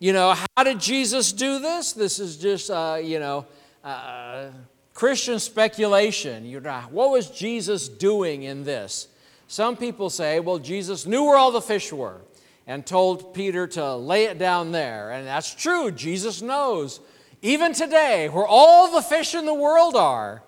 you 0.00 0.12
know, 0.12 0.34
how 0.54 0.64
did 0.64 0.80
Jesus 0.80 1.32
do 1.32 1.58
this? 1.60 1.94
This 1.94 2.20
is 2.20 2.36
just, 2.36 2.70
uh, 2.70 2.98
you 3.02 3.20
know, 3.20 3.46
uh, 3.82 4.48
Christian 4.92 5.38
speculation. 5.38 6.44
You 6.44 6.60
know, 6.60 6.82
what 6.90 7.10
was 7.10 7.30
Jesus 7.30 7.88
doing 7.88 8.42
in 8.42 8.64
this? 8.64 9.08
Some 9.48 9.78
people 9.78 10.10
say, 10.10 10.40
well, 10.40 10.58
Jesus 10.58 11.06
knew 11.06 11.24
where 11.24 11.38
all 11.38 11.52
the 11.52 11.62
fish 11.62 11.90
were 11.90 12.20
and 12.66 12.84
told 12.84 13.32
Peter 13.32 13.66
to 13.68 13.94
lay 13.94 14.24
it 14.24 14.36
down 14.36 14.72
there. 14.72 15.10
And 15.12 15.26
that's 15.26 15.54
true. 15.54 15.90
Jesus 15.90 16.42
knows, 16.42 17.00
even 17.42 17.74
today, 17.74 18.28
where 18.28 18.46
all 18.46 18.92
the 18.92 19.02
fish 19.02 19.34
in 19.34 19.46
the 19.46 19.54
world 19.54 19.96
are, 19.96 20.42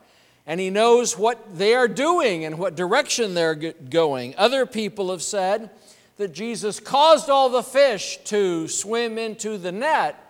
and 0.46 0.60
he 0.60 0.70
knows 0.70 1.18
what 1.18 1.56
they 1.56 1.74
are 1.74 1.88
doing 1.88 2.44
and 2.44 2.58
what 2.58 2.76
direction 2.76 3.34
they're 3.34 3.54
going. 3.54 4.34
Other 4.36 4.64
people 4.64 5.10
have 5.10 5.22
said 5.22 5.70
that 6.16 6.32
Jesus 6.32 6.78
caused 6.78 7.28
all 7.28 7.48
the 7.48 7.62
fish 7.62 8.18
to 8.24 8.68
swim 8.68 9.18
into 9.18 9.58
the 9.58 9.72
net. 9.72 10.20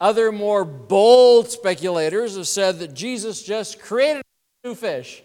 Other 0.00 0.30
more 0.30 0.64
bold 0.64 1.50
speculators 1.50 2.36
have 2.36 2.48
said 2.48 2.80
that 2.80 2.94
Jesus 2.94 3.42
just 3.42 3.80
created 3.80 4.22
new 4.64 4.74
fish 4.74 5.22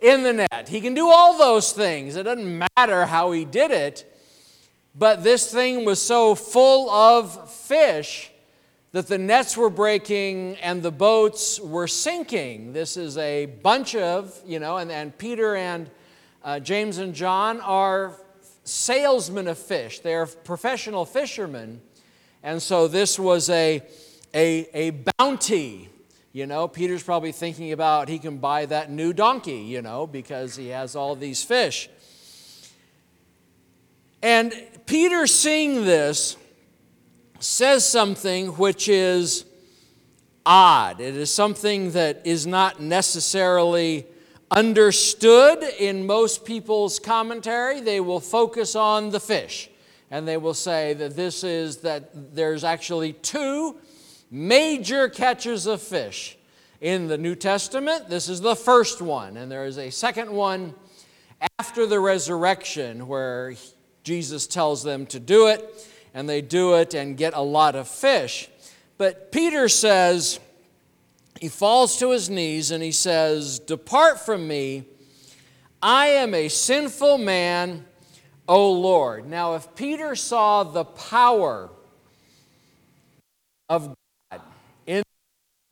in 0.00 0.22
the 0.22 0.32
net. 0.32 0.68
He 0.68 0.80
can 0.80 0.94
do 0.94 1.08
all 1.08 1.38
those 1.38 1.72
things. 1.72 2.16
It 2.16 2.24
doesn't 2.24 2.64
matter 2.76 3.06
how 3.06 3.32
he 3.32 3.44
did 3.44 3.70
it. 3.70 4.08
But 4.94 5.24
this 5.24 5.50
thing 5.50 5.84
was 5.84 6.02
so 6.02 6.34
full 6.34 6.90
of 6.90 7.50
fish 7.50 8.31
that 8.92 9.06
the 9.06 9.16
nets 9.16 9.56
were 9.56 9.70
breaking 9.70 10.56
and 10.56 10.82
the 10.82 10.90
boats 10.90 11.58
were 11.58 11.88
sinking. 11.88 12.74
This 12.74 12.98
is 12.98 13.16
a 13.16 13.46
bunch 13.46 13.94
of, 13.94 14.38
you 14.46 14.60
know, 14.60 14.76
and, 14.76 14.92
and 14.92 15.16
Peter 15.16 15.56
and 15.56 15.90
uh, 16.44 16.60
James 16.60 16.98
and 16.98 17.14
John 17.14 17.60
are 17.60 18.20
salesmen 18.64 19.48
of 19.48 19.58
fish, 19.58 20.00
they're 20.00 20.26
professional 20.26 21.04
fishermen. 21.04 21.80
And 22.44 22.60
so 22.60 22.88
this 22.88 23.18
was 23.18 23.48
a, 23.50 23.82
a, 24.34 24.68
a 24.74 24.90
bounty. 25.18 25.88
You 26.32 26.46
know, 26.46 26.66
Peter's 26.66 27.02
probably 27.02 27.32
thinking 27.32 27.72
about 27.72 28.08
he 28.08 28.18
can 28.18 28.38
buy 28.38 28.66
that 28.66 28.90
new 28.90 29.12
donkey, 29.12 29.58
you 29.58 29.82
know, 29.82 30.06
because 30.06 30.56
he 30.56 30.68
has 30.68 30.96
all 30.96 31.14
these 31.14 31.42
fish. 31.42 31.88
And 34.22 34.52
Peter, 34.86 35.26
seeing 35.26 35.84
this, 35.84 36.36
says 37.42 37.88
something 37.88 38.48
which 38.48 38.88
is 38.88 39.44
odd. 40.46 41.00
It 41.00 41.16
is 41.16 41.30
something 41.30 41.92
that 41.92 42.22
is 42.24 42.46
not 42.46 42.80
necessarily 42.80 44.06
understood 44.50 45.62
in 45.78 46.06
most 46.06 46.44
people's 46.44 46.98
commentary. 46.98 47.80
They 47.80 48.00
will 48.00 48.20
focus 48.20 48.76
on 48.76 49.10
the 49.10 49.20
fish 49.20 49.70
and 50.12 50.28
they 50.28 50.36
will 50.36 50.54
say 50.54 50.92
that 50.92 51.16
this 51.16 51.42
is 51.42 51.78
that 51.78 52.34
there's 52.34 52.64
actually 52.64 53.14
two 53.14 53.76
major 54.30 55.08
catches 55.08 55.66
of 55.66 55.80
fish 55.80 56.36
in 56.82 57.06
the 57.06 57.16
New 57.16 57.34
Testament. 57.34 58.10
This 58.10 58.28
is 58.28 58.42
the 58.42 58.54
first 58.54 59.00
one, 59.00 59.38
and 59.38 59.50
there 59.50 59.64
is 59.64 59.78
a 59.78 59.88
second 59.88 60.30
one 60.30 60.74
after 61.58 61.86
the 61.86 61.98
resurrection 61.98 63.08
where 63.08 63.54
Jesus 64.04 64.46
tells 64.46 64.82
them 64.82 65.06
to 65.06 65.18
do 65.18 65.46
it, 65.46 65.88
and 66.14 66.28
they 66.28 66.40
do 66.40 66.74
it 66.74 66.94
and 66.94 67.16
get 67.16 67.34
a 67.34 67.40
lot 67.40 67.74
of 67.74 67.88
fish. 67.88 68.48
But 68.98 69.32
Peter 69.32 69.68
says, 69.68 70.38
he 71.40 71.48
falls 71.48 71.98
to 71.98 72.10
his 72.10 72.30
knees 72.30 72.70
and 72.70 72.82
he 72.82 72.92
says, 72.92 73.58
Depart 73.58 74.20
from 74.20 74.46
me, 74.46 74.84
I 75.82 76.06
am 76.08 76.34
a 76.34 76.48
sinful 76.48 77.18
man, 77.18 77.84
O 78.46 78.70
Lord. 78.72 79.28
Now, 79.28 79.54
if 79.54 79.74
Peter 79.74 80.14
saw 80.14 80.62
the 80.62 80.84
power 80.84 81.70
of 83.68 83.94
God 84.30 84.40
in 84.86 85.02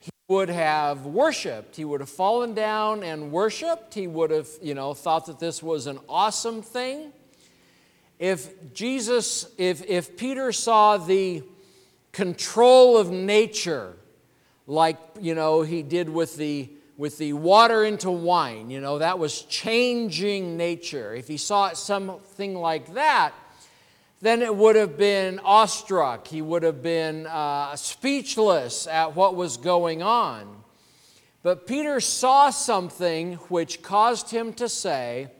he 0.01 0.11
would 0.29 0.49
have 0.49 1.05
worshiped. 1.05 1.77
He 1.77 1.85
would 1.85 2.01
have 2.01 2.09
fallen 2.09 2.55
down 2.55 3.05
and 3.05 3.31
worshiped. 3.31 3.93
He 3.93 4.07
would 4.07 4.31
have, 4.31 4.49
you 4.63 4.75
know, 4.75 4.95
thought 4.95 5.27
that 5.27 5.39
this 5.39 5.63
was 5.63 5.87
an 5.87 5.99
awesome 6.09 6.63
thing 6.63 7.13
if 8.21 8.75
Jesus, 8.75 9.47
if, 9.57 9.83
if 9.87 10.17
Peter 10.17 10.53
saw 10.53 10.99
the 10.99 11.43
control 12.13 12.99
of 12.99 13.11
nature 13.11 13.97
like, 14.67 14.99
you 15.19 15.35
know, 15.35 15.63
he 15.63 15.83
did 15.83 16.09
with 16.09 16.37
the, 16.37 16.69
with 16.99 17.17
the 17.17 17.33
water 17.33 17.83
into 17.83 18.11
wine. 18.11 18.69
You 18.69 18.83
know, 18.83 18.99
that 18.99 19.19
was 19.19 19.41
changing 19.43 20.59
nature. 20.59 21.15
If 21.15 21.29
he 21.29 21.39
saw 21.39 21.73
something 21.73 22.55
like 22.55 22.93
that, 22.93 23.33
then 24.21 24.43
it 24.43 24.55
would 24.55 24.77
have 24.77 24.99
been 24.99 25.41
awestruck. 25.43 26.29
He 26.29 26.43
would 26.43 26.63
have 26.63 26.83
been 26.83 27.27
uh, 27.27 27.75
speechless 27.75 28.87
at 28.87 29.17
what 29.17 29.35
was 29.35 29.57
going 29.57 30.03
on. 30.03 30.63
But 31.43 31.67
Peter 31.67 32.01
saw 32.01 32.51
something 32.51 33.37
which 33.49 33.81
caused 33.81 34.31
him 34.31 34.53
to 34.53 34.69
say, 34.69 35.31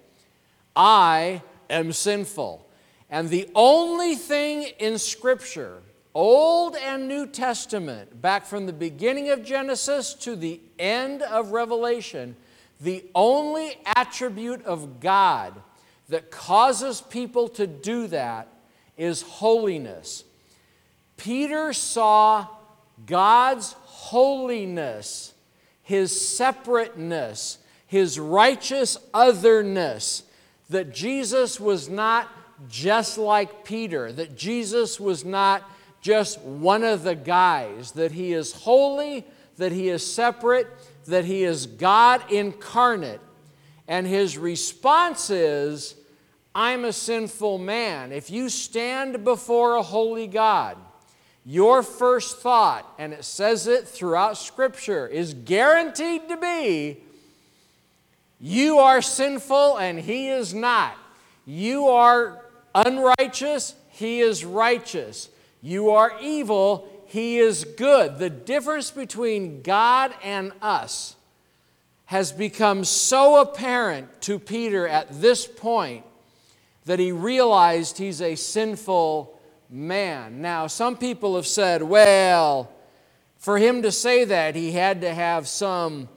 I 0.75 1.43
am 1.69 1.93
sinful. 1.93 2.67
And 3.11 3.29
the 3.29 3.49
only 3.55 4.15
thing 4.15 4.71
in 4.79 4.99
Scripture, 4.99 5.83
Old 6.15 6.77
and 6.77 7.09
New 7.09 7.27
Testament, 7.27 8.23
back 8.23 8.47
from 8.47 8.67
the 8.67 8.73
beginning 8.73 9.31
of 9.31 9.45
Genesis 9.45 10.15
to 10.15 10.37
the 10.37 10.61
end 10.79 11.23
of 11.23 11.51
Revelation, 11.51 12.37
the 12.81 13.05
only 13.15 13.79
attribute 13.85 14.65
of 14.65 15.01
God 15.01 15.61
that 16.09 16.31
causes 16.31 17.01
people 17.01 17.49
to 17.49 17.67
do 17.67 18.07
that 18.07 18.49
is 18.97 19.23
holiness. 19.23 20.25
Peter 21.17 21.73
saw 21.73 22.47
God's 23.05 23.73
holiness 23.83 25.35
his 25.91 26.37
separateness, 26.37 27.59
his 27.85 28.17
righteous 28.17 28.97
otherness, 29.13 30.23
that 30.69 30.95
Jesus 30.95 31.59
was 31.59 31.89
not 31.89 32.29
just 32.69 33.19
like 33.19 33.65
Peter, 33.65 34.13
that 34.13 34.37
Jesus 34.37 35.01
was 35.01 35.25
not 35.25 35.63
just 36.01 36.41
one 36.41 36.85
of 36.85 37.03
the 37.03 37.15
guys, 37.15 37.93
that 37.93 38.13
he 38.13 38.33
is 38.33 38.53
holy, 38.53 39.25
that 39.57 39.73
he 39.73 39.89
is 39.89 40.07
separate, 40.07 40.67
that 41.07 41.25
he 41.25 41.45
is 41.45 41.67
God 41.67 42.23
incarnate. 42.31 43.21
And 43.87 44.07
his 44.07 44.39
response 44.39 45.31
is, 45.31 45.97
I'm 46.55 46.85
a 46.85 46.93
sinful 46.93 47.59
man. 47.59 48.13
If 48.13 48.31
you 48.31 48.49
stand 48.49 49.25
before 49.25 49.77
a 49.77 49.83
holy 49.83 50.27
God, 50.27 50.77
your 51.45 51.83
first 51.83 52.39
thought, 52.39 52.87
and 52.99 53.13
it 53.13 53.25
says 53.25 53.67
it 53.67 53.89
throughout 53.89 54.37
Scripture, 54.37 55.07
is 55.07 55.35
guaranteed 55.35 56.29
to 56.29 56.37
be 56.37 57.03
you 58.41 58.79
are 58.79 59.03
sinful 59.03 59.77
and 59.77 60.01
he 60.01 60.31
is 60.31 60.55
not. 60.55 60.97
You 61.45 61.89
are 61.89 62.40
unrighteous, 62.75 63.75
he 63.89 64.21
is 64.21 64.45
righteous. 64.45 65.29
You 65.63 65.91
are 65.91 66.13
evil, 66.21 66.89
he 67.07 67.39
is 67.39 67.65
good. 67.65 68.19
The 68.19 68.31
difference 68.31 68.91
between 68.91 69.63
God 69.63 70.15
and 70.23 70.53
us 70.63 71.17
has 72.07 72.33
become 72.33 72.85
so 72.85 73.41
apparent 73.41 74.21
to 74.23 74.39
Peter 74.39 74.89
at 74.89 75.21
this 75.21 75.47
point 75.47 76.05
that 76.85 76.99
he 76.99 77.13
realized 77.13 77.99
he's 77.99 78.23
a 78.23 78.35
sinful 78.35 79.39
man. 79.69 80.41
Now, 80.41 80.67
some 80.67 80.97
people 80.97 81.37
have 81.37 81.47
said, 81.47 81.83
well, 81.83 82.73
for 83.37 83.59
him 83.59 83.83
to 83.83 83.93
say 83.93 84.25
that, 84.25 84.57
he 84.57 84.73
had 84.73 85.01
to 85.03 85.15
have 85.15 85.47
some 85.47 86.09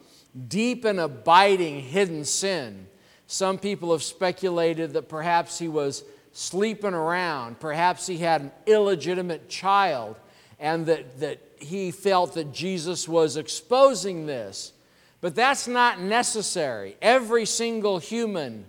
deep 0.48 0.84
and 0.84 0.98
abiding 0.98 1.80
hidden 1.80 2.24
sin. 2.24 2.86
Some 3.26 3.58
people 3.58 3.92
have 3.92 4.02
speculated 4.02 4.92
that 4.94 5.08
perhaps 5.08 5.58
he 5.58 5.68
was 5.68 6.04
sleeping 6.34 6.94
around, 6.94 7.60
perhaps 7.60 8.06
he 8.06 8.18
had 8.18 8.42
an 8.42 8.52
illegitimate 8.66 9.48
child, 9.48 10.16
and 10.58 10.84
that, 10.86 11.20
that 11.20 11.40
he 11.58 11.90
felt 11.90 12.34
that 12.34 12.52
Jesus 12.52 13.08
was 13.08 13.36
exposing 13.36 14.26
this. 14.26 14.72
But 15.20 15.34
that's 15.34 15.66
not 15.66 16.00
necessary. 16.00 16.96
Every 17.00 17.46
single 17.46 17.98
human 17.98 18.66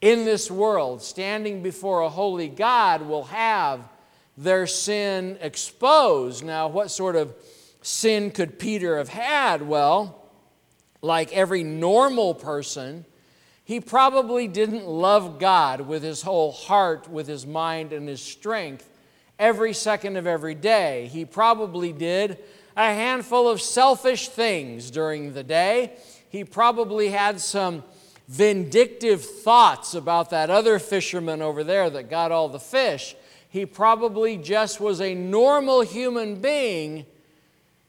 in 0.00 0.26
this 0.26 0.50
world 0.50 1.02
standing 1.02 1.62
before 1.62 2.02
a 2.02 2.10
holy 2.10 2.48
God 2.48 3.02
will 3.02 3.24
have 3.24 3.88
their 4.36 4.66
sin 4.66 5.38
exposed. 5.40 6.44
Now, 6.44 6.68
what 6.68 6.90
sort 6.90 7.16
of 7.16 7.34
sin 7.80 8.30
could 8.32 8.58
Peter 8.58 8.98
have 8.98 9.08
had? 9.08 9.62
Well, 9.62 10.20
like 11.00 11.32
every 11.32 11.62
normal 11.62 12.34
person, 12.34 13.06
he 13.64 13.80
probably 13.80 14.46
didn't 14.46 14.86
love 14.86 15.38
God 15.38 15.82
with 15.82 16.02
his 16.02 16.22
whole 16.22 16.52
heart, 16.52 17.08
with 17.08 17.26
his 17.26 17.46
mind, 17.46 17.92
and 17.92 18.08
his 18.08 18.20
strength 18.20 18.88
every 19.38 19.72
second 19.72 20.16
of 20.16 20.26
every 20.26 20.54
day. 20.54 21.08
He 21.12 21.24
probably 21.24 21.92
did 21.92 22.38
a 22.76 22.94
handful 22.94 23.48
of 23.48 23.60
selfish 23.60 24.28
things 24.28 24.90
during 24.90 25.32
the 25.32 25.42
day. 25.42 25.92
He 26.28 26.44
probably 26.44 27.08
had 27.08 27.40
some 27.40 27.82
vindictive 28.28 29.24
thoughts 29.24 29.94
about 29.94 30.30
that 30.30 30.50
other 30.50 30.78
fisherman 30.78 31.42
over 31.42 31.64
there 31.64 31.90
that 31.90 32.10
got 32.10 32.32
all 32.32 32.48
the 32.48 32.60
fish 32.60 33.16
he 33.54 33.64
probably 33.64 34.36
just 34.36 34.80
was 34.80 35.00
a 35.00 35.14
normal 35.14 35.82
human 35.82 36.40
being 36.40 37.06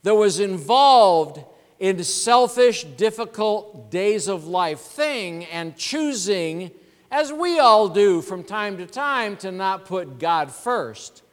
that 0.03 0.13
was 0.13 0.39
involved 0.39 1.43
in 1.79 2.03
selfish, 2.03 2.83
difficult 2.83 3.91
days 3.91 4.27
of 4.27 4.47
life 4.47 4.79
thing 4.79 5.45
and 5.45 5.75
choosing, 5.75 6.71
as 7.11 7.33
we 7.33 7.59
all 7.59 7.89
do 7.89 8.21
from 8.21 8.43
time 8.43 8.77
to 8.77 8.85
time, 8.85 9.35
to 9.38 9.51
not 9.51 9.85
put 9.85 10.19
God 10.19 10.51
first, 10.51 11.23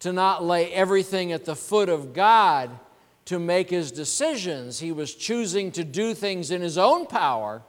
to 0.00 0.12
not 0.12 0.44
lay 0.44 0.72
everything 0.72 1.32
at 1.32 1.44
the 1.44 1.56
foot 1.56 1.88
of 1.88 2.12
God 2.12 2.70
to 3.26 3.38
make 3.38 3.70
his 3.70 3.90
decisions. 3.90 4.80
He 4.80 4.92
was 4.92 5.14
choosing 5.14 5.72
to 5.72 5.84
do 5.84 6.14
things 6.14 6.50
in 6.50 6.60
his 6.60 6.76
own 6.76 7.06
power, 7.06 7.62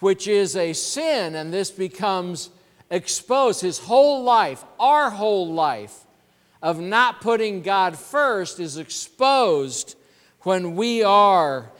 which 0.00 0.26
is 0.26 0.56
a 0.56 0.72
sin, 0.72 1.34
and 1.34 1.52
this 1.52 1.70
becomes 1.70 2.50
exposed 2.90 3.60
his 3.60 3.78
whole 3.78 4.22
life, 4.22 4.64
our 4.78 5.10
whole 5.10 5.52
life, 5.52 6.06
of 6.62 6.80
not 6.80 7.20
putting 7.20 7.62
God 7.62 7.96
first 7.96 8.58
is 8.58 8.76
exposed 8.76 9.96
when 10.44 10.76
we 10.76 11.02
are 11.02 11.70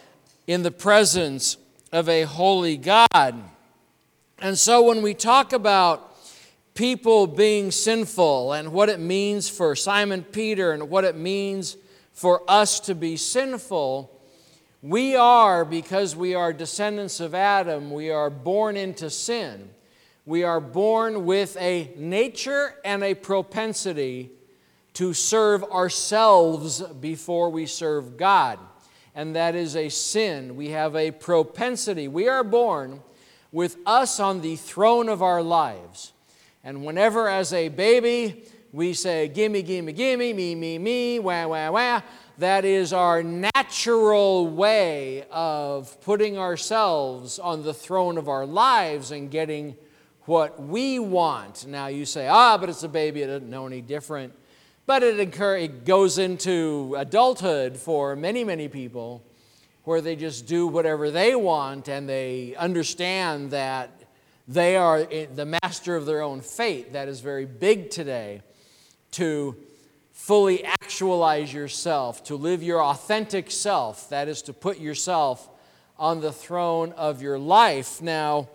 in 0.46 0.62
the 0.62 0.70
presence 0.70 1.58
of 1.92 2.08
a 2.08 2.22
holy 2.22 2.76
God. 2.76 3.34
And 4.38 4.58
so 4.58 4.82
when 4.82 5.02
we 5.02 5.14
talk 5.14 5.52
about 5.52 6.16
people 6.74 7.26
being 7.26 7.70
sinful 7.70 8.52
and 8.54 8.72
what 8.72 8.88
it 8.88 8.98
means 8.98 9.48
for 9.48 9.76
Simon 9.76 10.22
Peter 10.22 10.72
and 10.72 10.90
what 10.90 11.04
it 11.04 11.16
means 11.16 11.76
for 12.12 12.42
us 12.48 12.80
to 12.80 12.94
be 12.94 13.16
sinful, 13.16 14.10
we 14.82 15.14
are, 15.14 15.64
because 15.64 16.16
we 16.16 16.34
are 16.34 16.52
descendants 16.52 17.20
of 17.20 17.34
Adam, 17.34 17.90
we 17.90 18.10
are 18.10 18.30
born 18.30 18.76
into 18.76 19.08
sin. 19.10 19.70
We 20.26 20.42
are 20.42 20.60
born 20.60 21.26
with 21.26 21.56
a 21.58 21.92
nature 21.96 22.74
and 22.84 23.04
a 23.04 23.14
propensity 23.14 24.30
to 24.94 25.12
serve 25.12 25.62
ourselves 25.64 26.80
before 26.80 27.50
we 27.50 27.66
serve 27.66 28.16
God. 28.16 28.58
And 29.14 29.36
that 29.36 29.54
is 29.54 29.76
a 29.76 29.88
sin. 29.88 30.56
We 30.56 30.70
have 30.70 30.96
a 30.96 31.10
propensity. 31.10 32.08
We 32.08 32.28
are 32.28 32.42
born 32.42 33.02
with 33.52 33.76
us 33.86 34.18
on 34.18 34.40
the 34.40 34.56
throne 34.56 35.08
of 35.08 35.22
our 35.22 35.42
lives. 35.42 36.12
And 36.64 36.84
whenever, 36.84 37.28
as 37.28 37.52
a 37.52 37.68
baby, 37.68 38.44
we 38.72 38.92
say, 38.92 39.28
Gimme, 39.28 39.62
gimme, 39.62 39.92
gimme, 39.92 40.32
me, 40.32 40.54
me, 40.54 40.78
me, 40.78 41.18
wah, 41.20 41.46
wah, 41.46 41.70
wah, 41.70 42.00
that 42.38 42.64
is 42.64 42.92
our 42.92 43.22
natural 43.22 44.48
way 44.48 45.24
of 45.30 46.00
putting 46.00 46.36
ourselves 46.36 47.38
on 47.38 47.62
the 47.62 47.74
throne 47.74 48.18
of 48.18 48.28
our 48.28 48.46
lives 48.46 49.12
and 49.12 49.30
getting 49.30 49.76
what 50.22 50.60
we 50.60 50.98
want. 50.98 51.66
Now 51.66 51.86
you 51.86 52.04
say, 52.04 52.26
ah, 52.26 52.58
but 52.58 52.68
it's 52.68 52.82
a 52.82 52.88
baby, 52.88 53.22
it 53.22 53.28
doesn't 53.28 53.48
know 53.48 53.66
any 53.66 53.80
different. 53.80 54.32
But 54.86 55.02
it, 55.02 55.18
it 55.18 55.84
goes 55.84 56.18
into 56.18 56.94
adulthood 56.98 57.76
for 57.78 58.14
many, 58.16 58.44
many 58.44 58.68
people 58.68 59.24
where 59.84 60.00
they 60.00 60.16
just 60.16 60.46
do 60.46 60.66
whatever 60.66 61.10
they 61.10 61.34
want 61.34 61.88
and 61.88 62.08
they 62.08 62.54
understand 62.56 63.50
that 63.50 63.90
they 64.46 64.76
are 64.76 65.06
eh, 65.10 65.26
the 65.34 65.46
master 65.46 65.96
of 65.96 66.04
their 66.04 66.20
own 66.20 66.40
fate. 66.40 66.92
That 66.92 67.08
is 67.08 67.20
very 67.20 67.46
big 67.46 67.90
today 67.90 68.42
to 69.12 69.56
fully 70.12 70.64
actualize 70.64 71.52
yourself, 71.52 72.22
to 72.24 72.36
live 72.36 72.62
your 72.62 72.82
authentic 72.82 73.50
self. 73.50 74.10
That 74.10 74.28
is 74.28 74.42
to 74.42 74.52
put 74.52 74.78
yourself 74.78 75.48
on 75.98 76.20
the 76.20 76.32
throne 76.32 76.92
of 76.92 77.22
your 77.22 77.38
life. 77.38 78.02
Now, 78.02 78.48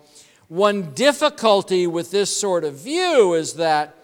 one 0.48 0.92
difficulty 0.94 1.86
with 1.86 2.10
this 2.10 2.36
sort 2.36 2.64
of 2.64 2.74
view 2.74 3.34
is 3.34 3.54
that 3.54 3.96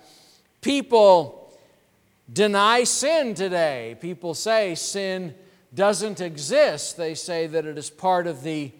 people 0.60 1.45
deny 2.32 2.84
sin 2.84 3.34
today. 3.34 3.96
People 4.00 4.34
say 4.34 4.74
sin 4.74 5.34
doesn't 5.74 6.20
exist. 6.20 6.96
They 6.96 7.14
say 7.14 7.46
that 7.46 7.66
it 7.66 7.78
is 7.78 7.90
part 7.90 8.26
of 8.26 8.42
the 8.42 8.72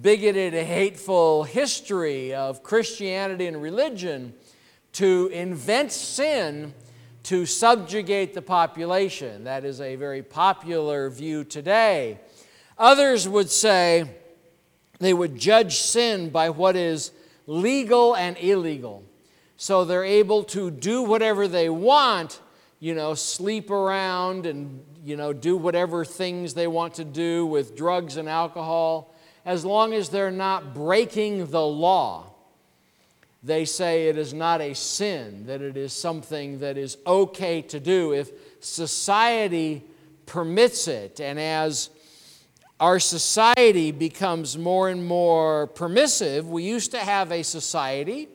bigoted, 0.00 0.54
hateful 0.54 1.44
history 1.44 2.34
of 2.34 2.62
Christianity 2.62 3.46
and 3.46 3.60
religion 3.60 4.34
to 4.92 5.28
invent 5.32 5.92
sin 5.92 6.74
to 7.24 7.46
subjugate 7.46 8.34
the 8.34 8.42
population. 8.42 9.44
That 9.44 9.64
is 9.64 9.80
a 9.80 9.96
very 9.96 10.22
popular 10.22 11.10
view 11.10 11.44
today. 11.44 12.20
Others 12.78 13.28
would 13.28 13.50
say 13.50 14.10
they 14.98 15.12
would 15.12 15.38
judge 15.38 15.78
sin 15.78 16.30
by 16.30 16.50
what 16.50 16.76
is 16.76 17.12
legal 17.46 18.16
and 18.16 18.36
illegal. 18.38 19.04
So 19.56 19.84
they're 19.84 20.04
able 20.04 20.44
to 20.44 20.70
do 20.70 21.02
whatever 21.02 21.46
they 21.46 21.68
want, 21.68 22.40
you 22.80 22.94
know, 22.94 23.14
sleep 23.14 23.70
around 23.70 24.46
and, 24.46 24.84
you 25.04 25.16
know, 25.16 25.32
do 25.32 25.56
whatever 25.56 26.04
things 26.04 26.54
they 26.54 26.66
want 26.66 26.94
to 26.94 27.04
do 27.04 27.46
with 27.46 27.76
drugs 27.76 28.16
and 28.16 28.28
alcohol, 28.28 29.14
as 29.44 29.64
long 29.64 29.92
as 29.94 30.08
they're 30.08 30.30
not 30.30 30.74
breaking 30.74 31.46
the 31.46 31.64
law 31.64 32.30
they 33.42 33.64
say 33.64 34.08
it 34.08 34.18
is 34.18 34.34
not 34.34 34.60
a 34.60 34.74
sin, 34.74 35.46
that 35.46 35.62
it 35.62 35.76
is 35.76 35.92
something 35.92 36.58
that 36.58 36.76
is 36.76 36.98
okay 37.06 37.62
to 37.62 37.80
do 37.80 38.12
if 38.12 38.30
society 38.60 39.82
permits 40.26 40.88
it. 40.88 41.20
And 41.20 41.40
as 41.40 41.88
our 42.78 43.00
society 43.00 43.92
becomes 43.92 44.58
more 44.58 44.90
and 44.90 45.06
more 45.06 45.68
permissive, 45.68 46.48
we 46.48 46.64
used 46.64 46.90
to 46.90 46.98
have 46.98 47.32
a 47.32 47.42
society, 47.42 48.28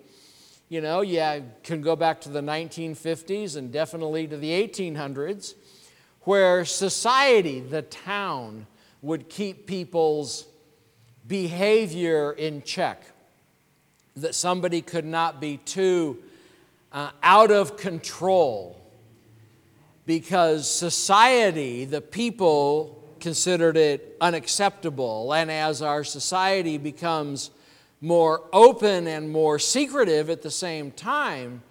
you 0.75 0.81
know, 0.81 0.99
yeah, 0.99 1.39
can 1.63 1.79
go 1.79 1.95
back 1.95 2.19
to 2.19 2.27
the 2.27 2.41
1950s 2.41 3.55
and 3.55 3.71
definitely 3.71 4.27
to 4.27 4.35
the 4.35 4.49
1800s, 4.49 5.53
where 6.23 6.65
society, 6.65 7.61
the 7.61 7.81
town, 7.81 8.67
would 9.01 9.29
keep 9.29 9.67
people's 9.67 10.45
behavior 11.25 12.33
in 12.33 12.61
check 12.61 13.05
that 14.17 14.35
somebody 14.35 14.81
could 14.81 15.05
not 15.05 15.39
be 15.39 15.55
too 15.55 16.21
uh, 16.91 17.11
out 17.23 17.51
of 17.51 17.77
control 17.77 18.77
because 20.05 20.69
society, 20.69 21.85
the 21.85 22.01
people, 22.01 23.15
considered 23.21 23.77
it 23.77 24.17
unacceptable. 24.19 25.33
And 25.33 25.49
as 25.49 25.81
our 25.81 26.03
society 26.03 26.77
becomes 26.77 27.49
more 28.01 28.43
open 28.53 29.07
and 29.07 29.29
more 29.29 29.59
secretive 29.59 30.29
at 30.29 30.41
the 30.41 30.51
same 30.51 30.91
time, 30.91 31.63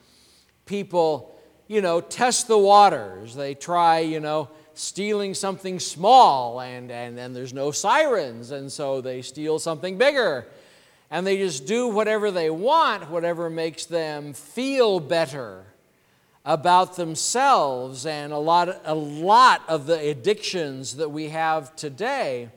people, 0.67 1.35
you 1.69 1.81
know, 1.81 2.01
test 2.01 2.49
the 2.49 2.59
waters. 2.59 3.35
They 3.35 3.55
try, 3.55 4.01
you 4.01 4.21
know, 4.21 4.49
stealing 4.75 5.35
something 5.35 5.79
small 5.79 6.61
and, 6.61 6.91
and, 6.91 7.19
and 7.19 7.35
there's 7.35 7.53
no 7.53 7.71
sirens, 7.71 8.51
and 8.51 8.71
so 8.71 9.01
they 9.01 9.23
steal 9.23 9.59
something 9.59 9.99
bigger 9.99 10.47
and 11.11 11.25
they 11.27 11.37
just 11.37 11.65
do 11.67 11.87
whatever 11.87 12.33
they 12.33 12.51
want, 12.51 13.09
whatever 13.09 13.49
makes 13.49 13.87
them 13.87 14.33
feel 14.33 14.99
better 14.99 15.65
about 16.45 16.97
themselves. 16.97 18.05
And 18.05 18.33
a 18.33 18.39
lot, 18.39 18.81
a 18.85 18.95
lot 18.97 19.63
of 19.69 19.87
the 19.87 20.11
addictions 20.11 20.97
that 20.97 21.11
we 21.11 21.29
have 21.29 21.77
today 21.77 22.51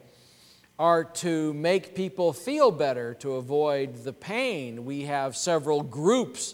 are 0.79 1.03
to 1.03 1.53
make 1.55 1.95
people 1.95 2.33
feel 2.33 2.69
better, 2.69 3.15
to 3.15 3.33
avoid 3.35 4.03
the 4.03 4.13
pain. 4.13 4.85
We 4.85 5.03
have 5.03 5.35
several 5.35 5.81
groups 5.81 6.53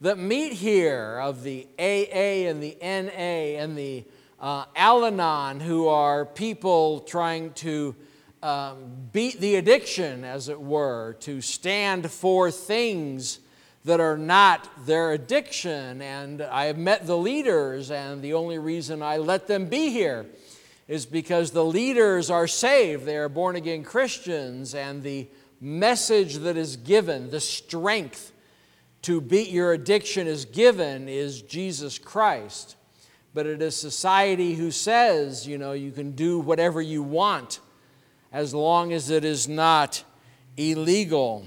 that 0.00 0.18
meet 0.18 0.54
here 0.54 1.18
of 1.20 1.42
the 1.42 1.66
AA 1.78 2.48
and 2.48 2.62
the 2.62 2.76
NA 2.80 3.60
and 3.60 3.76
the 3.76 4.04
uh, 4.40 4.64
Al 4.74 5.04
Anon, 5.04 5.60
who 5.60 5.88
are 5.88 6.24
people 6.24 7.00
trying 7.00 7.52
to 7.52 7.94
um, 8.42 9.08
beat 9.12 9.38
the 9.40 9.56
addiction, 9.56 10.24
as 10.24 10.48
it 10.48 10.58
were, 10.58 11.16
to 11.20 11.42
stand 11.42 12.10
for 12.10 12.50
things 12.50 13.40
that 13.84 14.00
are 14.00 14.16
not 14.16 14.86
their 14.86 15.12
addiction. 15.12 16.00
And 16.00 16.40
I 16.40 16.64
have 16.64 16.78
met 16.78 17.06
the 17.06 17.18
leaders, 17.18 17.90
and 17.90 18.22
the 18.22 18.32
only 18.32 18.56
reason 18.56 19.02
I 19.02 19.18
let 19.18 19.46
them 19.46 19.66
be 19.66 19.90
here 19.90 20.24
is 20.90 21.06
because 21.06 21.52
the 21.52 21.64
leaders 21.64 22.30
are 22.30 22.48
saved. 22.48 23.06
They 23.06 23.16
are 23.16 23.28
born 23.28 23.54
again 23.54 23.84
Christians, 23.84 24.74
and 24.74 25.04
the 25.04 25.28
message 25.60 26.38
that 26.38 26.56
is 26.56 26.74
given, 26.74 27.30
the 27.30 27.38
strength 27.38 28.32
to 29.02 29.20
beat 29.20 29.50
your 29.50 29.72
addiction 29.72 30.26
is 30.26 30.44
given, 30.44 31.08
is 31.08 31.42
Jesus 31.42 31.96
Christ. 31.96 32.74
But 33.32 33.46
it 33.46 33.62
is 33.62 33.76
society 33.76 34.54
who 34.54 34.72
says, 34.72 35.46
you 35.46 35.58
know, 35.58 35.74
you 35.74 35.92
can 35.92 36.10
do 36.10 36.40
whatever 36.40 36.82
you 36.82 37.04
want 37.04 37.60
as 38.32 38.52
long 38.52 38.92
as 38.92 39.10
it 39.10 39.24
is 39.24 39.46
not 39.46 40.02
illegal. 40.56 41.46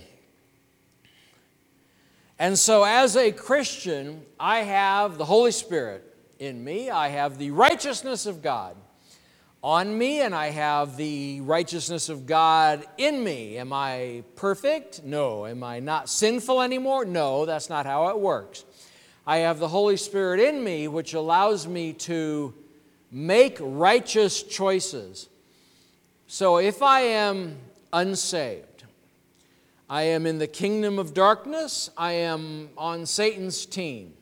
And 2.40 2.58
so, 2.58 2.86
as 2.86 3.18
a 3.18 3.34
Christian, 3.34 4.22
I 4.40 4.60
have 4.60 5.18
the 5.18 5.26
Holy 5.26 5.52
Spirit 5.52 6.16
in 6.40 6.64
me, 6.64 6.90
I 6.90 7.10
have 7.10 7.38
the 7.38 7.52
righteousness 7.52 8.26
of 8.26 8.42
God 8.42 8.78
on 9.64 9.98
me, 9.98 10.20
and 10.20 10.36
I 10.36 10.48
have 10.50 10.98
the 10.98 11.40
righteousness 11.42 12.10
of 12.10 12.26
God 12.26 12.86
in 12.98 13.24
me. 13.24 13.58
Am 13.58 13.72
I 13.72 14.24
perfect? 14.36 15.04
No. 15.04 15.46
Am 15.46 15.64
I 15.64 15.80
not 15.80 16.10
sinful 16.10 16.62
anymore? 16.62 17.06
No, 17.06 17.46
that's 17.46 17.70
not 17.70 17.86
how 17.86 18.10
it 18.10 18.20
works. 18.20 18.66
I 19.26 19.38
have 19.38 19.60
the 19.60 19.70
Holy 19.70 19.96
Spirit 19.96 20.42
in 20.42 20.62
me, 20.62 20.90
which 20.90 21.14
allows 21.14 21.66
me 21.66 21.94
to 21.94 22.54
make 23.10 23.58
righteous 23.62 24.44
choices. 24.44 25.30
So 26.28 26.58
if 26.58 26.82
I 26.82 27.02
am 27.02 27.58
unsaved, 27.94 28.84
I 29.90 30.04
am 30.04 30.26
in 30.26 30.40
the 30.40 30.48
kingdom 30.48 31.00
of 31.00 31.14
darkness, 31.14 31.90
I 31.98 32.14
am 32.14 32.70
on 32.78 33.06
Satan's 33.06 33.66
team. 33.66 34.14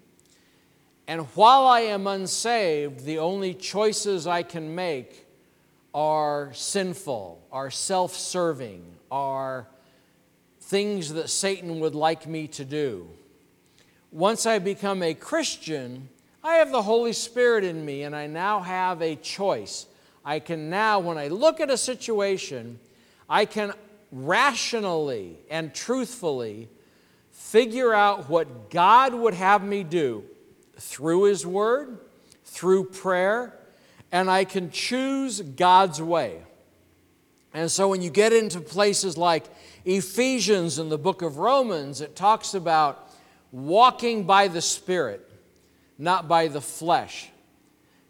And 1.08 1.22
while 1.36 1.66
I 1.66 1.82
am 1.82 2.06
unsaved, 2.06 3.06
the 3.06 3.18
only 3.18 3.56
choices 3.56 4.28
I 4.28 4.44
can 4.44 4.76
make 4.76 5.21
are 5.94 6.52
sinful, 6.54 7.46
are 7.52 7.70
self 7.70 8.16
serving, 8.16 8.84
are 9.10 9.68
things 10.62 11.14
that 11.14 11.30
Satan 11.30 11.80
would 11.80 11.96
like 11.96 12.28
me 12.28 12.48
to 12.48 12.66
do. 12.66 13.08
Once 14.12 14.46
I 14.46 14.60
become 14.60 15.04
a 15.04 15.14
Christian, 15.14 16.10
I 16.44 16.56
have 16.56 16.72
the 16.72 16.82
Holy 16.82 17.14
Spirit 17.14 17.64
in 17.64 17.86
me, 17.86 18.04
and 18.04 18.16
I 18.16 18.28
now 18.28 18.60
have 18.62 19.02
a 19.02 19.16
choice. 19.16 19.86
I 20.24 20.40
can 20.40 20.70
now, 20.70 21.00
when 21.00 21.18
I 21.18 21.28
look 21.28 21.60
at 21.60 21.70
a 21.70 21.78
situation, 21.78 22.80
I 23.30 23.46
can 23.46 23.74
rationally 24.12 25.40
and 25.50 25.74
truthfully 25.74 26.70
figure 27.32 27.94
out 27.94 28.30
what 28.30 28.70
God 28.70 29.14
would 29.14 29.34
have 29.34 29.64
me 29.64 29.84
do 29.84 30.24
through 30.78 31.24
His 31.24 31.46
Word, 31.46 31.98
through 32.44 32.86
prayer, 32.86 33.58
and 34.12 34.30
I 34.30 34.46
can 34.46 34.72
choose 34.72 35.42
God's 35.42 36.02
way. 36.02 36.42
And 37.54 37.70
so 37.70 37.90
when 37.90 38.02
you 38.02 38.10
get 38.10 38.34
into 38.34 38.62
places 38.62 39.18
like 39.18 39.46
Ephesians 39.84 40.80
and 40.80 40.92
the 40.92 40.98
book 40.98 41.22
of 41.22 41.38
Romans, 41.38 42.02
it 42.02 42.16
talks 42.16 42.54
about 42.54 43.10
walking 43.52 44.24
by 44.24 44.48
the 44.48 44.62
Spirit, 44.62 45.30
not 45.98 46.28
by 46.28 46.48
the 46.48 46.62
flesh 46.62 47.32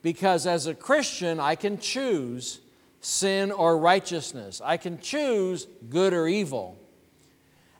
because 0.01 0.47
as 0.47 0.67
a 0.67 0.73
Christian, 0.73 1.39
I 1.39 1.55
can 1.55 1.77
choose 1.77 2.59
sin 3.01 3.51
or 3.51 3.77
righteousness. 3.77 4.61
I 4.63 4.77
can 4.77 4.99
choose 4.99 5.67
good 5.89 6.13
or 6.13 6.27
evil. 6.27 6.77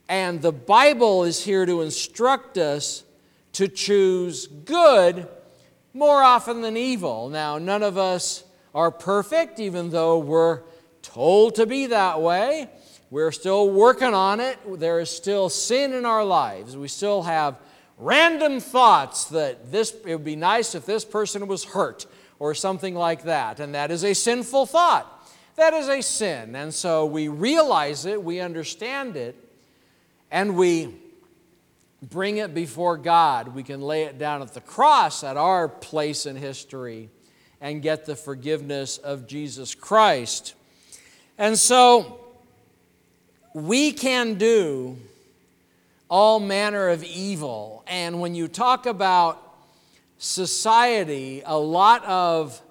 And 0.07 0.41
the 0.41 0.51
Bible 0.51 1.23
is 1.23 1.43
here 1.43 1.65
to 1.65 1.81
instruct 1.81 2.57
us 2.57 3.03
to 3.53 3.67
choose 3.67 4.47
good 4.47 5.27
more 5.93 6.23
often 6.23 6.61
than 6.61 6.77
evil. 6.77 7.29
Now, 7.29 7.57
none 7.57 7.83
of 7.83 7.97
us 7.97 8.43
are 8.73 8.91
perfect, 8.91 9.59
even 9.59 9.89
though 9.89 10.19
we're 10.19 10.61
told 11.01 11.55
to 11.55 11.65
be 11.65 11.87
that 11.87 12.21
way. 12.21 12.69
We're 13.09 13.31
still 13.31 13.69
working 13.69 14.13
on 14.13 14.39
it. 14.39 14.57
There 14.79 14.99
is 14.99 15.09
still 15.09 15.49
sin 15.49 15.93
in 15.93 16.05
our 16.05 16.23
lives. 16.23 16.77
We 16.77 16.87
still 16.87 17.23
have 17.23 17.59
random 18.01 18.59
thoughts 18.59 19.25
that 19.25 19.71
this 19.71 19.95
it 20.05 20.15
would 20.15 20.25
be 20.25 20.35
nice 20.35 20.73
if 20.73 20.85
this 20.87 21.05
person 21.05 21.45
was 21.47 21.63
hurt 21.63 22.07
or 22.39 22.55
something 22.55 22.95
like 22.95 23.23
that 23.23 23.59
and 23.59 23.75
that 23.75 23.91
is 23.91 24.03
a 24.03 24.15
sinful 24.15 24.65
thought 24.65 25.29
that 25.55 25.71
is 25.75 25.87
a 25.87 26.01
sin 26.01 26.55
and 26.55 26.73
so 26.73 27.05
we 27.05 27.27
realize 27.27 28.07
it 28.07 28.23
we 28.23 28.39
understand 28.39 29.15
it 29.15 29.35
and 30.31 30.55
we 30.55 30.95
bring 32.01 32.37
it 32.37 32.53
before 32.53 32.97
God 32.97 33.53
we 33.55 33.63
can 33.63 33.81
lay 33.81 34.03
it 34.03 34.17
down 34.17 34.41
at 34.41 34.53
the 34.53 34.61
cross 34.61 35.23
at 35.23 35.37
our 35.37 35.67
place 35.67 36.25
in 36.25 36.35
history 36.35 37.09
and 37.59 37.81
get 37.81 38.05
the 38.05 38.15
forgiveness 38.15 38.97
of 38.97 39.27
Jesus 39.27 39.75
Christ 39.75 40.55
and 41.37 41.57
so 41.57 42.19
we 43.53 43.91
can 43.91 44.35
do 44.35 44.97
all 46.11 46.41
manner 46.41 46.89
of 46.89 47.03
evil. 47.05 47.83
And 47.87 48.19
when 48.19 48.35
you 48.35 48.49
talk 48.49 48.85
about 48.85 49.41
society, 50.17 51.41
a 51.45 51.57
lot 51.57 52.03
of 52.05 52.61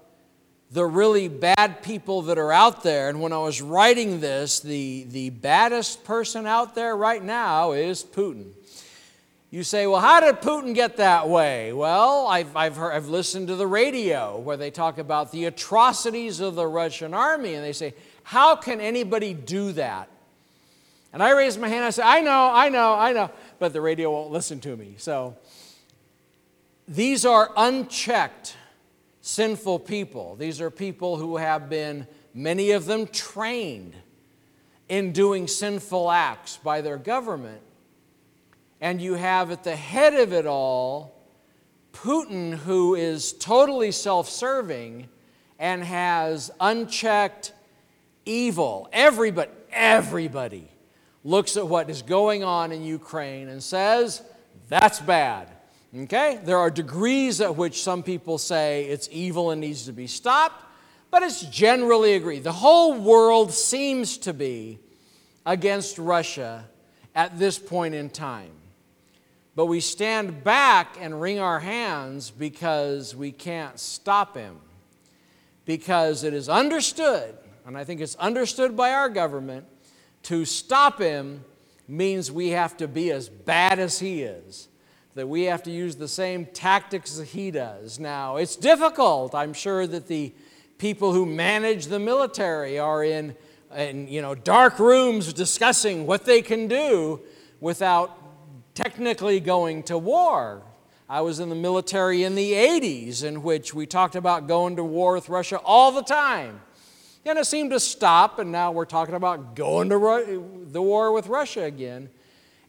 the 0.70 0.84
really 0.84 1.26
bad 1.26 1.82
people 1.82 2.22
that 2.22 2.38
are 2.38 2.52
out 2.52 2.82
there, 2.82 3.08
and 3.08 3.20
when 3.20 3.32
I 3.32 3.38
was 3.38 3.60
writing 3.60 4.20
this, 4.20 4.60
the, 4.60 5.06
the 5.08 5.30
baddest 5.30 6.04
person 6.04 6.46
out 6.46 6.74
there 6.74 6.94
right 6.94 7.24
now 7.24 7.72
is 7.72 8.04
Putin. 8.04 8.52
You 9.52 9.64
say, 9.64 9.88
well, 9.88 10.00
how 10.00 10.20
did 10.20 10.36
Putin 10.36 10.74
get 10.76 10.98
that 10.98 11.28
way? 11.28 11.72
Well, 11.72 12.28
I've, 12.28 12.56
I've, 12.56 12.76
heard, 12.76 12.92
I've 12.92 13.08
listened 13.08 13.48
to 13.48 13.56
the 13.56 13.66
radio 13.66 14.38
where 14.38 14.56
they 14.56 14.70
talk 14.70 14.98
about 14.98 15.32
the 15.32 15.46
atrocities 15.46 16.38
of 16.38 16.54
the 16.54 16.66
Russian 16.66 17.14
army, 17.14 17.54
and 17.54 17.64
they 17.64 17.72
say, 17.72 17.94
how 18.22 18.54
can 18.54 18.80
anybody 18.80 19.34
do 19.34 19.72
that? 19.72 20.08
And 21.12 21.20
I 21.20 21.32
raise 21.32 21.58
my 21.58 21.66
hand, 21.66 21.84
I 21.84 21.90
say, 21.90 22.04
I 22.04 22.20
know, 22.20 22.50
I 22.52 22.68
know, 22.68 22.94
I 22.94 23.12
know, 23.12 23.30
but 23.58 23.72
the 23.72 23.80
radio 23.80 24.12
won't 24.12 24.30
listen 24.30 24.60
to 24.60 24.76
me. 24.76 24.94
So 24.98 25.36
these 26.86 27.26
are 27.26 27.50
unchecked, 27.56 28.56
sinful 29.20 29.80
people. 29.80 30.36
These 30.36 30.60
are 30.60 30.70
people 30.70 31.16
who 31.16 31.38
have 31.38 31.68
been, 31.68 32.06
many 32.32 32.70
of 32.70 32.86
them, 32.86 33.08
trained 33.08 33.96
in 34.88 35.10
doing 35.10 35.48
sinful 35.48 36.08
acts 36.08 36.56
by 36.58 36.82
their 36.82 36.96
government 36.96 37.62
and 38.80 39.00
you 39.00 39.14
have 39.14 39.50
at 39.50 39.64
the 39.64 39.76
head 39.76 40.14
of 40.14 40.32
it 40.32 40.46
all 40.46 41.20
Putin, 41.92 42.54
who 42.54 42.94
is 42.94 43.32
totally 43.32 43.92
self 43.92 44.28
serving 44.28 45.08
and 45.58 45.84
has 45.84 46.50
unchecked 46.60 47.52
evil. 48.24 48.88
Everybody, 48.92 49.50
everybody 49.72 50.68
looks 51.24 51.56
at 51.56 51.66
what 51.66 51.90
is 51.90 52.02
going 52.02 52.42
on 52.44 52.72
in 52.72 52.82
Ukraine 52.82 53.48
and 53.48 53.62
says, 53.62 54.22
that's 54.68 55.00
bad. 55.00 55.48
Okay? 55.94 56.40
There 56.42 56.58
are 56.58 56.70
degrees 56.70 57.40
at 57.40 57.56
which 57.56 57.82
some 57.82 58.02
people 58.02 58.38
say 58.38 58.84
it's 58.86 59.08
evil 59.12 59.50
and 59.50 59.60
needs 59.60 59.86
to 59.86 59.92
be 59.92 60.06
stopped, 60.06 60.64
but 61.10 61.22
it's 61.22 61.42
generally 61.42 62.14
agreed. 62.14 62.44
The 62.44 62.52
whole 62.52 62.94
world 62.94 63.52
seems 63.52 64.16
to 64.18 64.32
be 64.32 64.78
against 65.44 65.98
Russia 65.98 66.68
at 67.14 67.38
this 67.38 67.58
point 67.58 67.94
in 67.94 68.08
time. 68.08 68.52
But 69.56 69.66
we 69.66 69.80
stand 69.80 70.44
back 70.44 70.96
and 71.00 71.20
wring 71.20 71.40
our 71.40 71.60
hands 71.60 72.30
because 72.30 73.14
we 73.16 73.32
can't 73.32 73.78
stop 73.78 74.36
him. 74.36 74.58
Because 75.64 76.24
it 76.24 76.34
is 76.34 76.48
understood, 76.48 77.36
and 77.66 77.76
I 77.76 77.84
think 77.84 78.00
it's 78.00 78.14
understood 78.16 78.76
by 78.76 78.92
our 78.92 79.08
government, 79.08 79.66
to 80.24 80.44
stop 80.44 81.00
him 81.00 81.44
means 81.86 82.30
we 82.30 82.50
have 82.50 82.76
to 82.76 82.88
be 82.88 83.10
as 83.10 83.28
bad 83.28 83.78
as 83.78 83.98
he 83.98 84.22
is, 84.22 84.68
that 85.14 85.28
we 85.28 85.44
have 85.44 85.62
to 85.64 85.70
use 85.70 85.96
the 85.96 86.08
same 86.08 86.46
tactics 86.46 87.16
that 87.16 87.26
he 87.26 87.50
does. 87.50 87.98
Now, 87.98 88.36
it's 88.36 88.56
difficult. 88.56 89.34
I'm 89.34 89.52
sure 89.52 89.86
that 89.86 90.06
the 90.06 90.32
people 90.78 91.12
who 91.12 91.26
manage 91.26 91.86
the 91.86 91.98
military 91.98 92.78
are 92.78 93.04
in, 93.04 93.36
in 93.76 94.08
you 94.08 94.22
know, 94.22 94.34
dark 94.34 94.78
rooms 94.78 95.32
discussing 95.32 96.06
what 96.06 96.24
they 96.24 96.42
can 96.42 96.68
do 96.68 97.20
without 97.60 98.19
technically 98.82 99.40
going 99.40 99.82
to 99.82 99.98
war. 99.98 100.62
I 101.06 101.20
was 101.20 101.38
in 101.38 101.50
the 101.50 101.54
military 101.54 102.22
in 102.22 102.34
the 102.34 102.52
80s, 102.52 103.22
in 103.22 103.42
which 103.42 103.74
we 103.74 103.84
talked 103.84 104.14
about 104.14 104.46
going 104.46 104.76
to 104.76 104.84
war 104.84 105.14
with 105.14 105.28
Russia 105.28 105.58
all 105.58 105.92
the 105.92 106.02
time. 106.02 106.62
And 107.26 107.38
it 107.38 107.44
seemed 107.44 107.72
to 107.72 107.80
stop, 107.80 108.38
and 108.38 108.50
now 108.50 108.72
we're 108.72 108.86
talking 108.86 109.14
about 109.14 109.54
going 109.54 109.90
to 109.90 109.98
Ru- 109.98 110.66
the 110.70 110.80
war 110.80 111.12
with 111.12 111.26
Russia 111.26 111.64
again. 111.64 112.08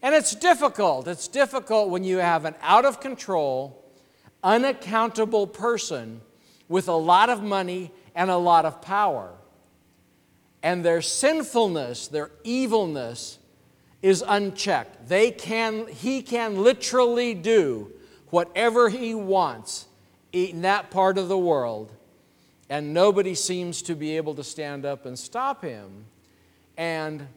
And 0.02 0.14
it's 0.14 0.34
difficult. 0.34 1.08
It's 1.08 1.28
difficult 1.28 1.88
when 1.88 2.04
you 2.04 2.18
have 2.18 2.44
an 2.44 2.56
out 2.60 2.84
of 2.84 3.00
control, 3.00 3.82
unaccountable 4.42 5.46
person 5.46 6.20
with 6.68 6.88
a 6.88 6.92
lot 6.92 7.30
of 7.30 7.42
money 7.42 7.90
and 8.14 8.28
a 8.28 8.36
lot 8.36 8.66
of 8.66 8.82
power. 8.82 9.32
And 10.62 10.84
their 10.84 11.00
sinfulness, 11.00 12.08
their 12.08 12.30
evilness, 12.44 13.38
is 14.02 14.22
unchecked. 14.26 15.08
They 15.08 15.30
can, 15.30 15.86
he 15.86 16.22
can 16.22 16.62
literally 16.62 17.34
do 17.34 17.92
whatever 18.30 18.88
he 18.88 19.14
wants 19.14 19.86
in 20.32 20.62
that 20.62 20.90
part 20.90 21.18
of 21.18 21.28
the 21.28 21.38
world, 21.38 21.92
and 22.68 22.92
nobody 22.92 23.34
seems 23.34 23.82
to 23.82 23.94
be 23.94 24.16
able 24.16 24.34
to 24.34 24.44
stand 24.44 24.84
up 24.84 25.06
and 25.06 25.18
stop 25.18 25.62
him. 25.62 26.06
And 26.76 27.28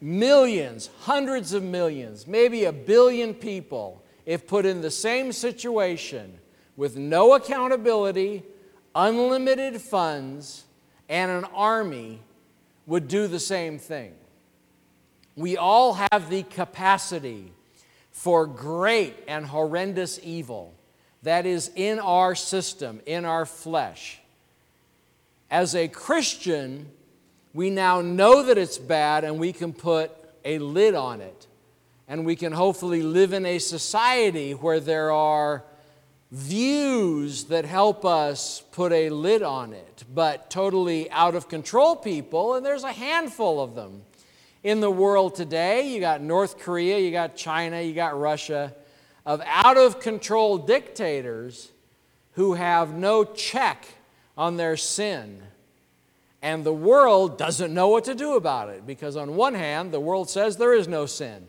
millions, 0.00 0.90
hundreds 1.00 1.54
of 1.54 1.62
millions, 1.62 2.26
maybe 2.26 2.64
a 2.64 2.72
billion 2.72 3.34
people, 3.34 4.04
if 4.26 4.46
put 4.46 4.66
in 4.66 4.82
the 4.82 4.90
same 4.90 5.32
situation 5.32 6.38
with 6.76 6.96
no 6.96 7.34
accountability, 7.34 8.42
unlimited 8.94 9.80
funds, 9.80 10.64
and 11.08 11.30
an 11.30 11.44
army, 11.54 12.20
would 12.86 13.08
do 13.08 13.26
the 13.26 13.40
same 13.40 13.78
thing. 13.78 14.12
We 15.36 15.58
all 15.58 15.94
have 16.10 16.30
the 16.30 16.42
capacity 16.42 17.52
for 18.10 18.46
great 18.46 19.14
and 19.28 19.44
horrendous 19.44 20.18
evil 20.22 20.72
that 21.22 21.44
is 21.44 21.70
in 21.74 21.98
our 21.98 22.34
system, 22.34 23.00
in 23.04 23.24
our 23.24 23.44
flesh. 23.44 24.18
As 25.50 25.74
a 25.74 25.88
Christian, 25.88 26.88
we 27.52 27.68
now 27.68 28.00
know 28.00 28.42
that 28.44 28.56
it's 28.56 28.78
bad 28.78 29.24
and 29.24 29.38
we 29.38 29.52
can 29.52 29.72
put 29.72 30.10
a 30.44 30.58
lid 30.58 30.94
on 30.94 31.20
it. 31.20 31.46
And 32.08 32.24
we 32.24 32.36
can 32.36 32.52
hopefully 32.52 33.02
live 33.02 33.32
in 33.32 33.44
a 33.44 33.58
society 33.58 34.52
where 34.52 34.80
there 34.80 35.10
are 35.10 35.64
views 36.30 37.44
that 37.44 37.64
help 37.64 38.04
us 38.04 38.62
put 38.72 38.92
a 38.92 39.10
lid 39.10 39.42
on 39.42 39.72
it. 39.72 40.04
But 40.14 40.48
totally 40.48 41.10
out 41.10 41.34
of 41.34 41.48
control 41.48 41.96
people, 41.96 42.54
and 42.54 42.64
there's 42.64 42.84
a 42.84 42.92
handful 42.92 43.60
of 43.60 43.74
them 43.74 44.02
in 44.66 44.80
the 44.80 44.90
world 44.90 45.36
today. 45.36 45.94
You 45.94 46.00
got 46.00 46.20
North 46.20 46.58
Korea, 46.58 46.98
you 46.98 47.12
got 47.12 47.36
China, 47.36 47.80
you 47.80 47.94
got 47.94 48.18
Russia, 48.18 48.74
of 49.24 49.40
out 49.46 49.76
of 49.76 50.00
control 50.00 50.58
dictators 50.58 51.70
who 52.32 52.54
have 52.54 52.92
no 52.92 53.22
check 53.22 53.86
on 54.36 54.56
their 54.56 54.76
sin. 54.76 55.40
And 56.42 56.64
the 56.64 56.72
world 56.72 57.38
doesn't 57.38 57.72
know 57.72 57.86
what 57.86 58.06
to 58.06 58.14
do 58.16 58.34
about 58.34 58.70
it 58.70 58.84
because, 58.84 59.16
on 59.16 59.36
one 59.36 59.54
hand, 59.54 59.92
the 59.92 60.00
world 60.00 60.28
says 60.28 60.56
there 60.56 60.74
is 60.74 60.88
no 60.88 61.06
sin. 61.06 61.46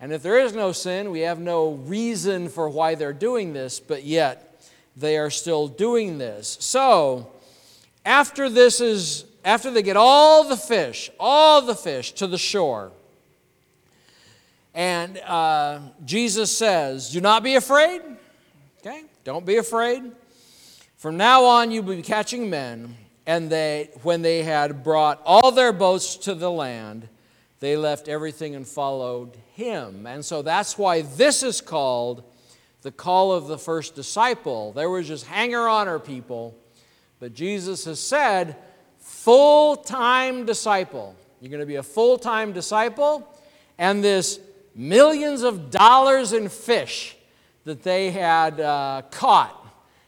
And 0.00 0.12
if 0.12 0.24
there 0.24 0.40
is 0.40 0.52
no 0.52 0.72
sin, 0.72 1.12
we 1.12 1.20
have 1.20 1.38
no 1.38 1.70
reason 1.70 2.48
for 2.48 2.68
why 2.68 2.96
they're 2.96 3.12
doing 3.12 3.52
this, 3.52 3.78
but 3.78 4.02
yet 4.02 4.68
they 4.96 5.16
are 5.16 5.30
still 5.30 5.68
doing 5.68 6.18
this. 6.18 6.56
So, 6.58 7.30
after 8.04 8.50
this 8.50 8.80
is 8.80 9.26
after 9.44 9.70
they 9.70 9.82
get 9.82 9.96
all 9.96 10.44
the 10.44 10.56
fish, 10.56 11.10
all 11.18 11.62
the 11.62 11.74
fish 11.74 12.12
to 12.12 12.26
the 12.26 12.38
shore, 12.38 12.92
and 14.74 15.18
uh, 15.18 15.80
Jesus 16.04 16.56
says, 16.56 17.10
Do 17.10 17.20
not 17.20 17.42
be 17.42 17.56
afraid. 17.56 18.00
Okay? 18.80 19.02
Don't 19.24 19.44
be 19.44 19.56
afraid. 19.56 20.02
From 20.96 21.16
now 21.16 21.44
on, 21.44 21.70
you 21.70 21.82
will 21.82 21.96
be 21.96 22.02
catching 22.02 22.48
men. 22.48 22.96
And 23.26 23.50
they, 23.50 23.90
when 24.02 24.22
they 24.22 24.42
had 24.42 24.82
brought 24.82 25.20
all 25.24 25.52
their 25.52 25.72
boats 25.72 26.16
to 26.18 26.34
the 26.34 26.50
land, 26.50 27.08
they 27.60 27.76
left 27.76 28.08
everything 28.08 28.56
and 28.56 28.66
followed 28.66 29.36
him. 29.54 30.06
And 30.06 30.24
so 30.24 30.42
that's 30.42 30.76
why 30.76 31.02
this 31.02 31.44
is 31.44 31.60
called 31.60 32.24
the 32.80 32.90
call 32.90 33.30
of 33.30 33.46
the 33.46 33.58
first 33.58 33.94
disciple. 33.94 34.72
There 34.72 34.90
were 34.90 35.02
just 35.02 35.26
hanger 35.26 35.68
oner 35.68 36.00
people. 36.00 36.56
But 37.20 37.34
Jesus 37.34 37.84
has 37.84 38.00
said, 38.00 38.56
full 39.22 39.76
time 39.76 40.44
disciple. 40.44 41.14
You're 41.40 41.50
going 41.50 41.60
to 41.60 41.66
be 41.66 41.76
a 41.76 41.82
full 41.82 42.18
time 42.18 42.52
disciple, 42.52 43.28
and 43.78 44.02
this 44.02 44.40
millions 44.74 45.42
of 45.42 45.70
dollars 45.70 46.32
in 46.32 46.48
fish 46.48 47.16
that 47.64 47.84
they 47.84 48.10
had 48.10 48.60
uh, 48.60 49.02
caught 49.12 49.58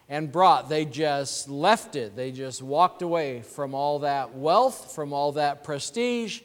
and 0.09 0.33
brought, 0.33 0.69
they 0.69 0.85
just 0.85 1.49
left 1.49 1.95
it. 1.95 2.17
They 2.17 2.33
just 2.33 2.61
walked 2.61 3.03
away 3.03 3.43
from 3.43 3.73
all 3.75 4.01
that 4.01 4.35
wealth, 4.35 4.93
from 4.93 5.13
all 5.13 5.33
that 5.33 5.63
prestige 5.63 6.41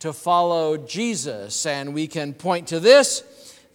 to 0.00 0.12
follow 0.12 0.76
Jesus. 0.76 1.64
And 1.64 1.94
we 1.94 2.08
can 2.08 2.34
point 2.34 2.66
to 2.68 2.80
this 2.80 3.22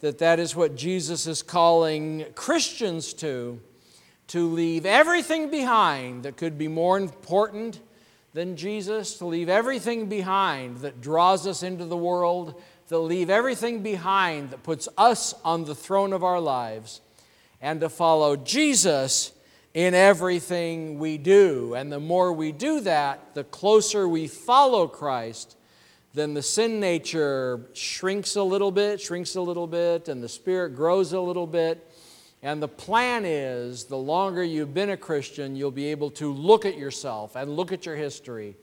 that 0.00 0.18
that 0.18 0.38
is 0.38 0.54
what 0.54 0.76
Jesus 0.76 1.26
is 1.26 1.42
calling 1.42 2.26
Christians 2.34 3.14
to 3.14 3.60
to 4.28 4.48
leave 4.48 4.84
everything 4.84 5.50
behind 5.50 6.24
that 6.24 6.36
could 6.36 6.58
be 6.58 6.68
more 6.68 6.98
important 6.98 7.80
than 8.36 8.54
Jesus, 8.54 9.16
to 9.16 9.24
leave 9.24 9.48
everything 9.48 10.10
behind 10.10 10.82
that 10.82 11.00
draws 11.00 11.46
us 11.46 11.62
into 11.62 11.86
the 11.86 11.96
world, 11.96 12.60
to 12.88 12.98
leave 12.98 13.30
everything 13.30 13.82
behind 13.82 14.50
that 14.50 14.62
puts 14.62 14.90
us 14.98 15.32
on 15.42 15.64
the 15.64 15.74
throne 15.74 16.12
of 16.12 16.22
our 16.22 16.38
lives, 16.38 17.00
and 17.62 17.80
to 17.80 17.88
follow 17.88 18.36
Jesus 18.36 19.32
in 19.72 19.94
everything 19.94 20.98
we 20.98 21.16
do. 21.16 21.72
And 21.72 21.90
the 21.90 21.98
more 21.98 22.30
we 22.30 22.52
do 22.52 22.80
that, 22.80 23.34
the 23.34 23.42
closer 23.42 24.06
we 24.06 24.28
follow 24.28 24.86
Christ, 24.86 25.56
then 26.12 26.34
the 26.34 26.42
sin 26.42 26.78
nature 26.78 27.62
shrinks 27.72 28.36
a 28.36 28.42
little 28.42 28.70
bit, 28.70 29.00
shrinks 29.00 29.34
a 29.34 29.40
little 29.40 29.66
bit, 29.66 30.10
and 30.10 30.22
the 30.22 30.28
spirit 30.28 30.76
grows 30.76 31.14
a 31.14 31.20
little 31.22 31.46
bit 31.46 31.90
and 32.42 32.62
the 32.62 32.68
plan 32.68 33.24
is 33.24 33.84
the 33.84 33.96
longer 33.96 34.44
you've 34.44 34.74
been 34.74 34.90
a 34.90 34.96
Christian, 34.96 35.56
you'll 35.56 35.70
be 35.70 35.86
able 35.86 36.10
to 36.12 36.32
look 36.32 36.64
at 36.64 36.76
yourself 36.76 37.34
and 37.36 37.56
look 37.56 37.72
at 37.72 37.86
your 37.86 37.96
history 37.96 38.56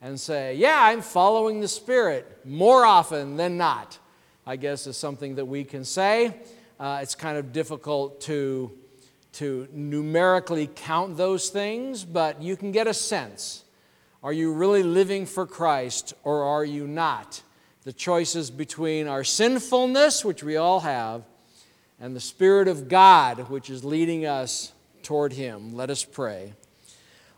and 0.00 0.20
say, 0.20 0.54
Yeah, 0.54 0.78
I'm 0.78 1.02
following 1.02 1.60
the 1.60 1.68
Spirit 1.68 2.40
more 2.44 2.84
often 2.84 3.36
than 3.36 3.56
not. 3.56 3.98
I 4.46 4.54
guess, 4.54 4.86
is 4.86 4.96
something 4.96 5.34
that 5.36 5.46
we 5.46 5.64
can 5.64 5.84
say. 5.84 6.36
Uh, 6.78 7.00
it's 7.02 7.16
kind 7.16 7.36
of 7.36 7.52
difficult 7.52 8.20
to, 8.22 8.70
to 9.32 9.66
numerically 9.72 10.68
count 10.72 11.16
those 11.16 11.48
things, 11.48 12.04
but 12.04 12.40
you 12.40 12.56
can 12.56 12.70
get 12.70 12.86
a 12.86 12.94
sense. 12.94 13.64
Are 14.22 14.32
you 14.32 14.52
really 14.52 14.84
living 14.84 15.26
for 15.26 15.46
Christ 15.46 16.14
or 16.22 16.44
are 16.44 16.64
you 16.64 16.86
not? 16.86 17.42
The 17.82 17.92
choices 17.92 18.52
between 18.52 19.08
our 19.08 19.24
sinfulness, 19.24 20.24
which 20.24 20.44
we 20.44 20.56
all 20.56 20.80
have, 20.80 21.24
and 22.00 22.14
the 22.14 22.20
Spirit 22.20 22.68
of 22.68 22.88
God, 22.88 23.48
which 23.48 23.70
is 23.70 23.84
leading 23.84 24.26
us 24.26 24.72
toward 25.02 25.32
Him. 25.32 25.74
Let 25.74 25.90
us 25.90 26.04
pray. 26.04 26.52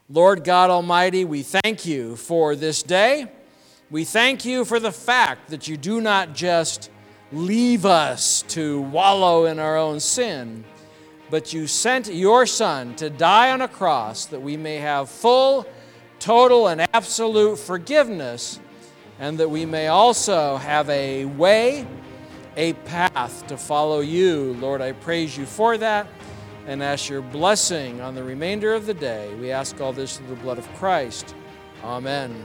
Lord 0.08 0.42
God 0.42 0.70
Almighty, 0.70 1.24
we 1.24 1.42
thank 1.42 1.84
you 1.86 2.16
for 2.16 2.56
this 2.56 2.82
day. 2.82 3.26
We 3.90 4.04
thank 4.04 4.44
you 4.44 4.64
for 4.64 4.80
the 4.80 4.92
fact 4.92 5.50
that 5.50 5.68
you 5.68 5.76
do 5.76 6.00
not 6.00 6.34
just 6.34 6.90
leave 7.30 7.84
us 7.86 8.42
to 8.48 8.80
wallow 8.80 9.44
in 9.44 9.58
our 9.58 9.76
own 9.76 10.00
sin, 10.00 10.64
but 11.30 11.52
you 11.52 11.66
sent 11.66 12.12
your 12.12 12.46
Son 12.46 12.94
to 12.96 13.10
die 13.10 13.50
on 13.50 13.60
a 13.60 13.68
cross 13.68 14.26
that 14.26 14.40
we 14.40 14.56
may 14.56 14.76
have 14.76 15.10
full, 15.10 15.66
total, 16.18 16.68
and 16.68 16.86
absolute 16.94 17.58
forgiveness, 17.58 18.60
and 19.18 19.38
that 19.38 19.50
we 19.50 19.66
may 19.66 19.88
also 19.88 20.56
have 20.56 20.88
a 20.88 21.26
way, 21.26 21.86
a 22.58 22.72
path 22.72 23.46
to 23.46 23.56
follow 23.56 24.00
you. 24.00 24.54
Lord, 24.54 24.82
I 24.82 24.90
praise 24.90 25.36
you 25.38 25.46
for 25.46 25.78
that 25.78 26.08
and 26.66 26.82
ask 26.82 27.08
your 27.08 27.22
blessing 27.22 28.00
on 28.00 28.16
the 28.16 28.24
remainder 28.24 28.74
of 28.74 28.84
the 28.84 28.94
day. 28.94 29.32
We 29.36 29.52
ask 29.52 29.80
all 29.80 29.92
this 29.92 30.18
through 30.18 30.26
the 30.26 30.42
blood 30.42 30.58
of 30.58 30.68
Christ. 30.74 31.36
Amen. 31.84 32.44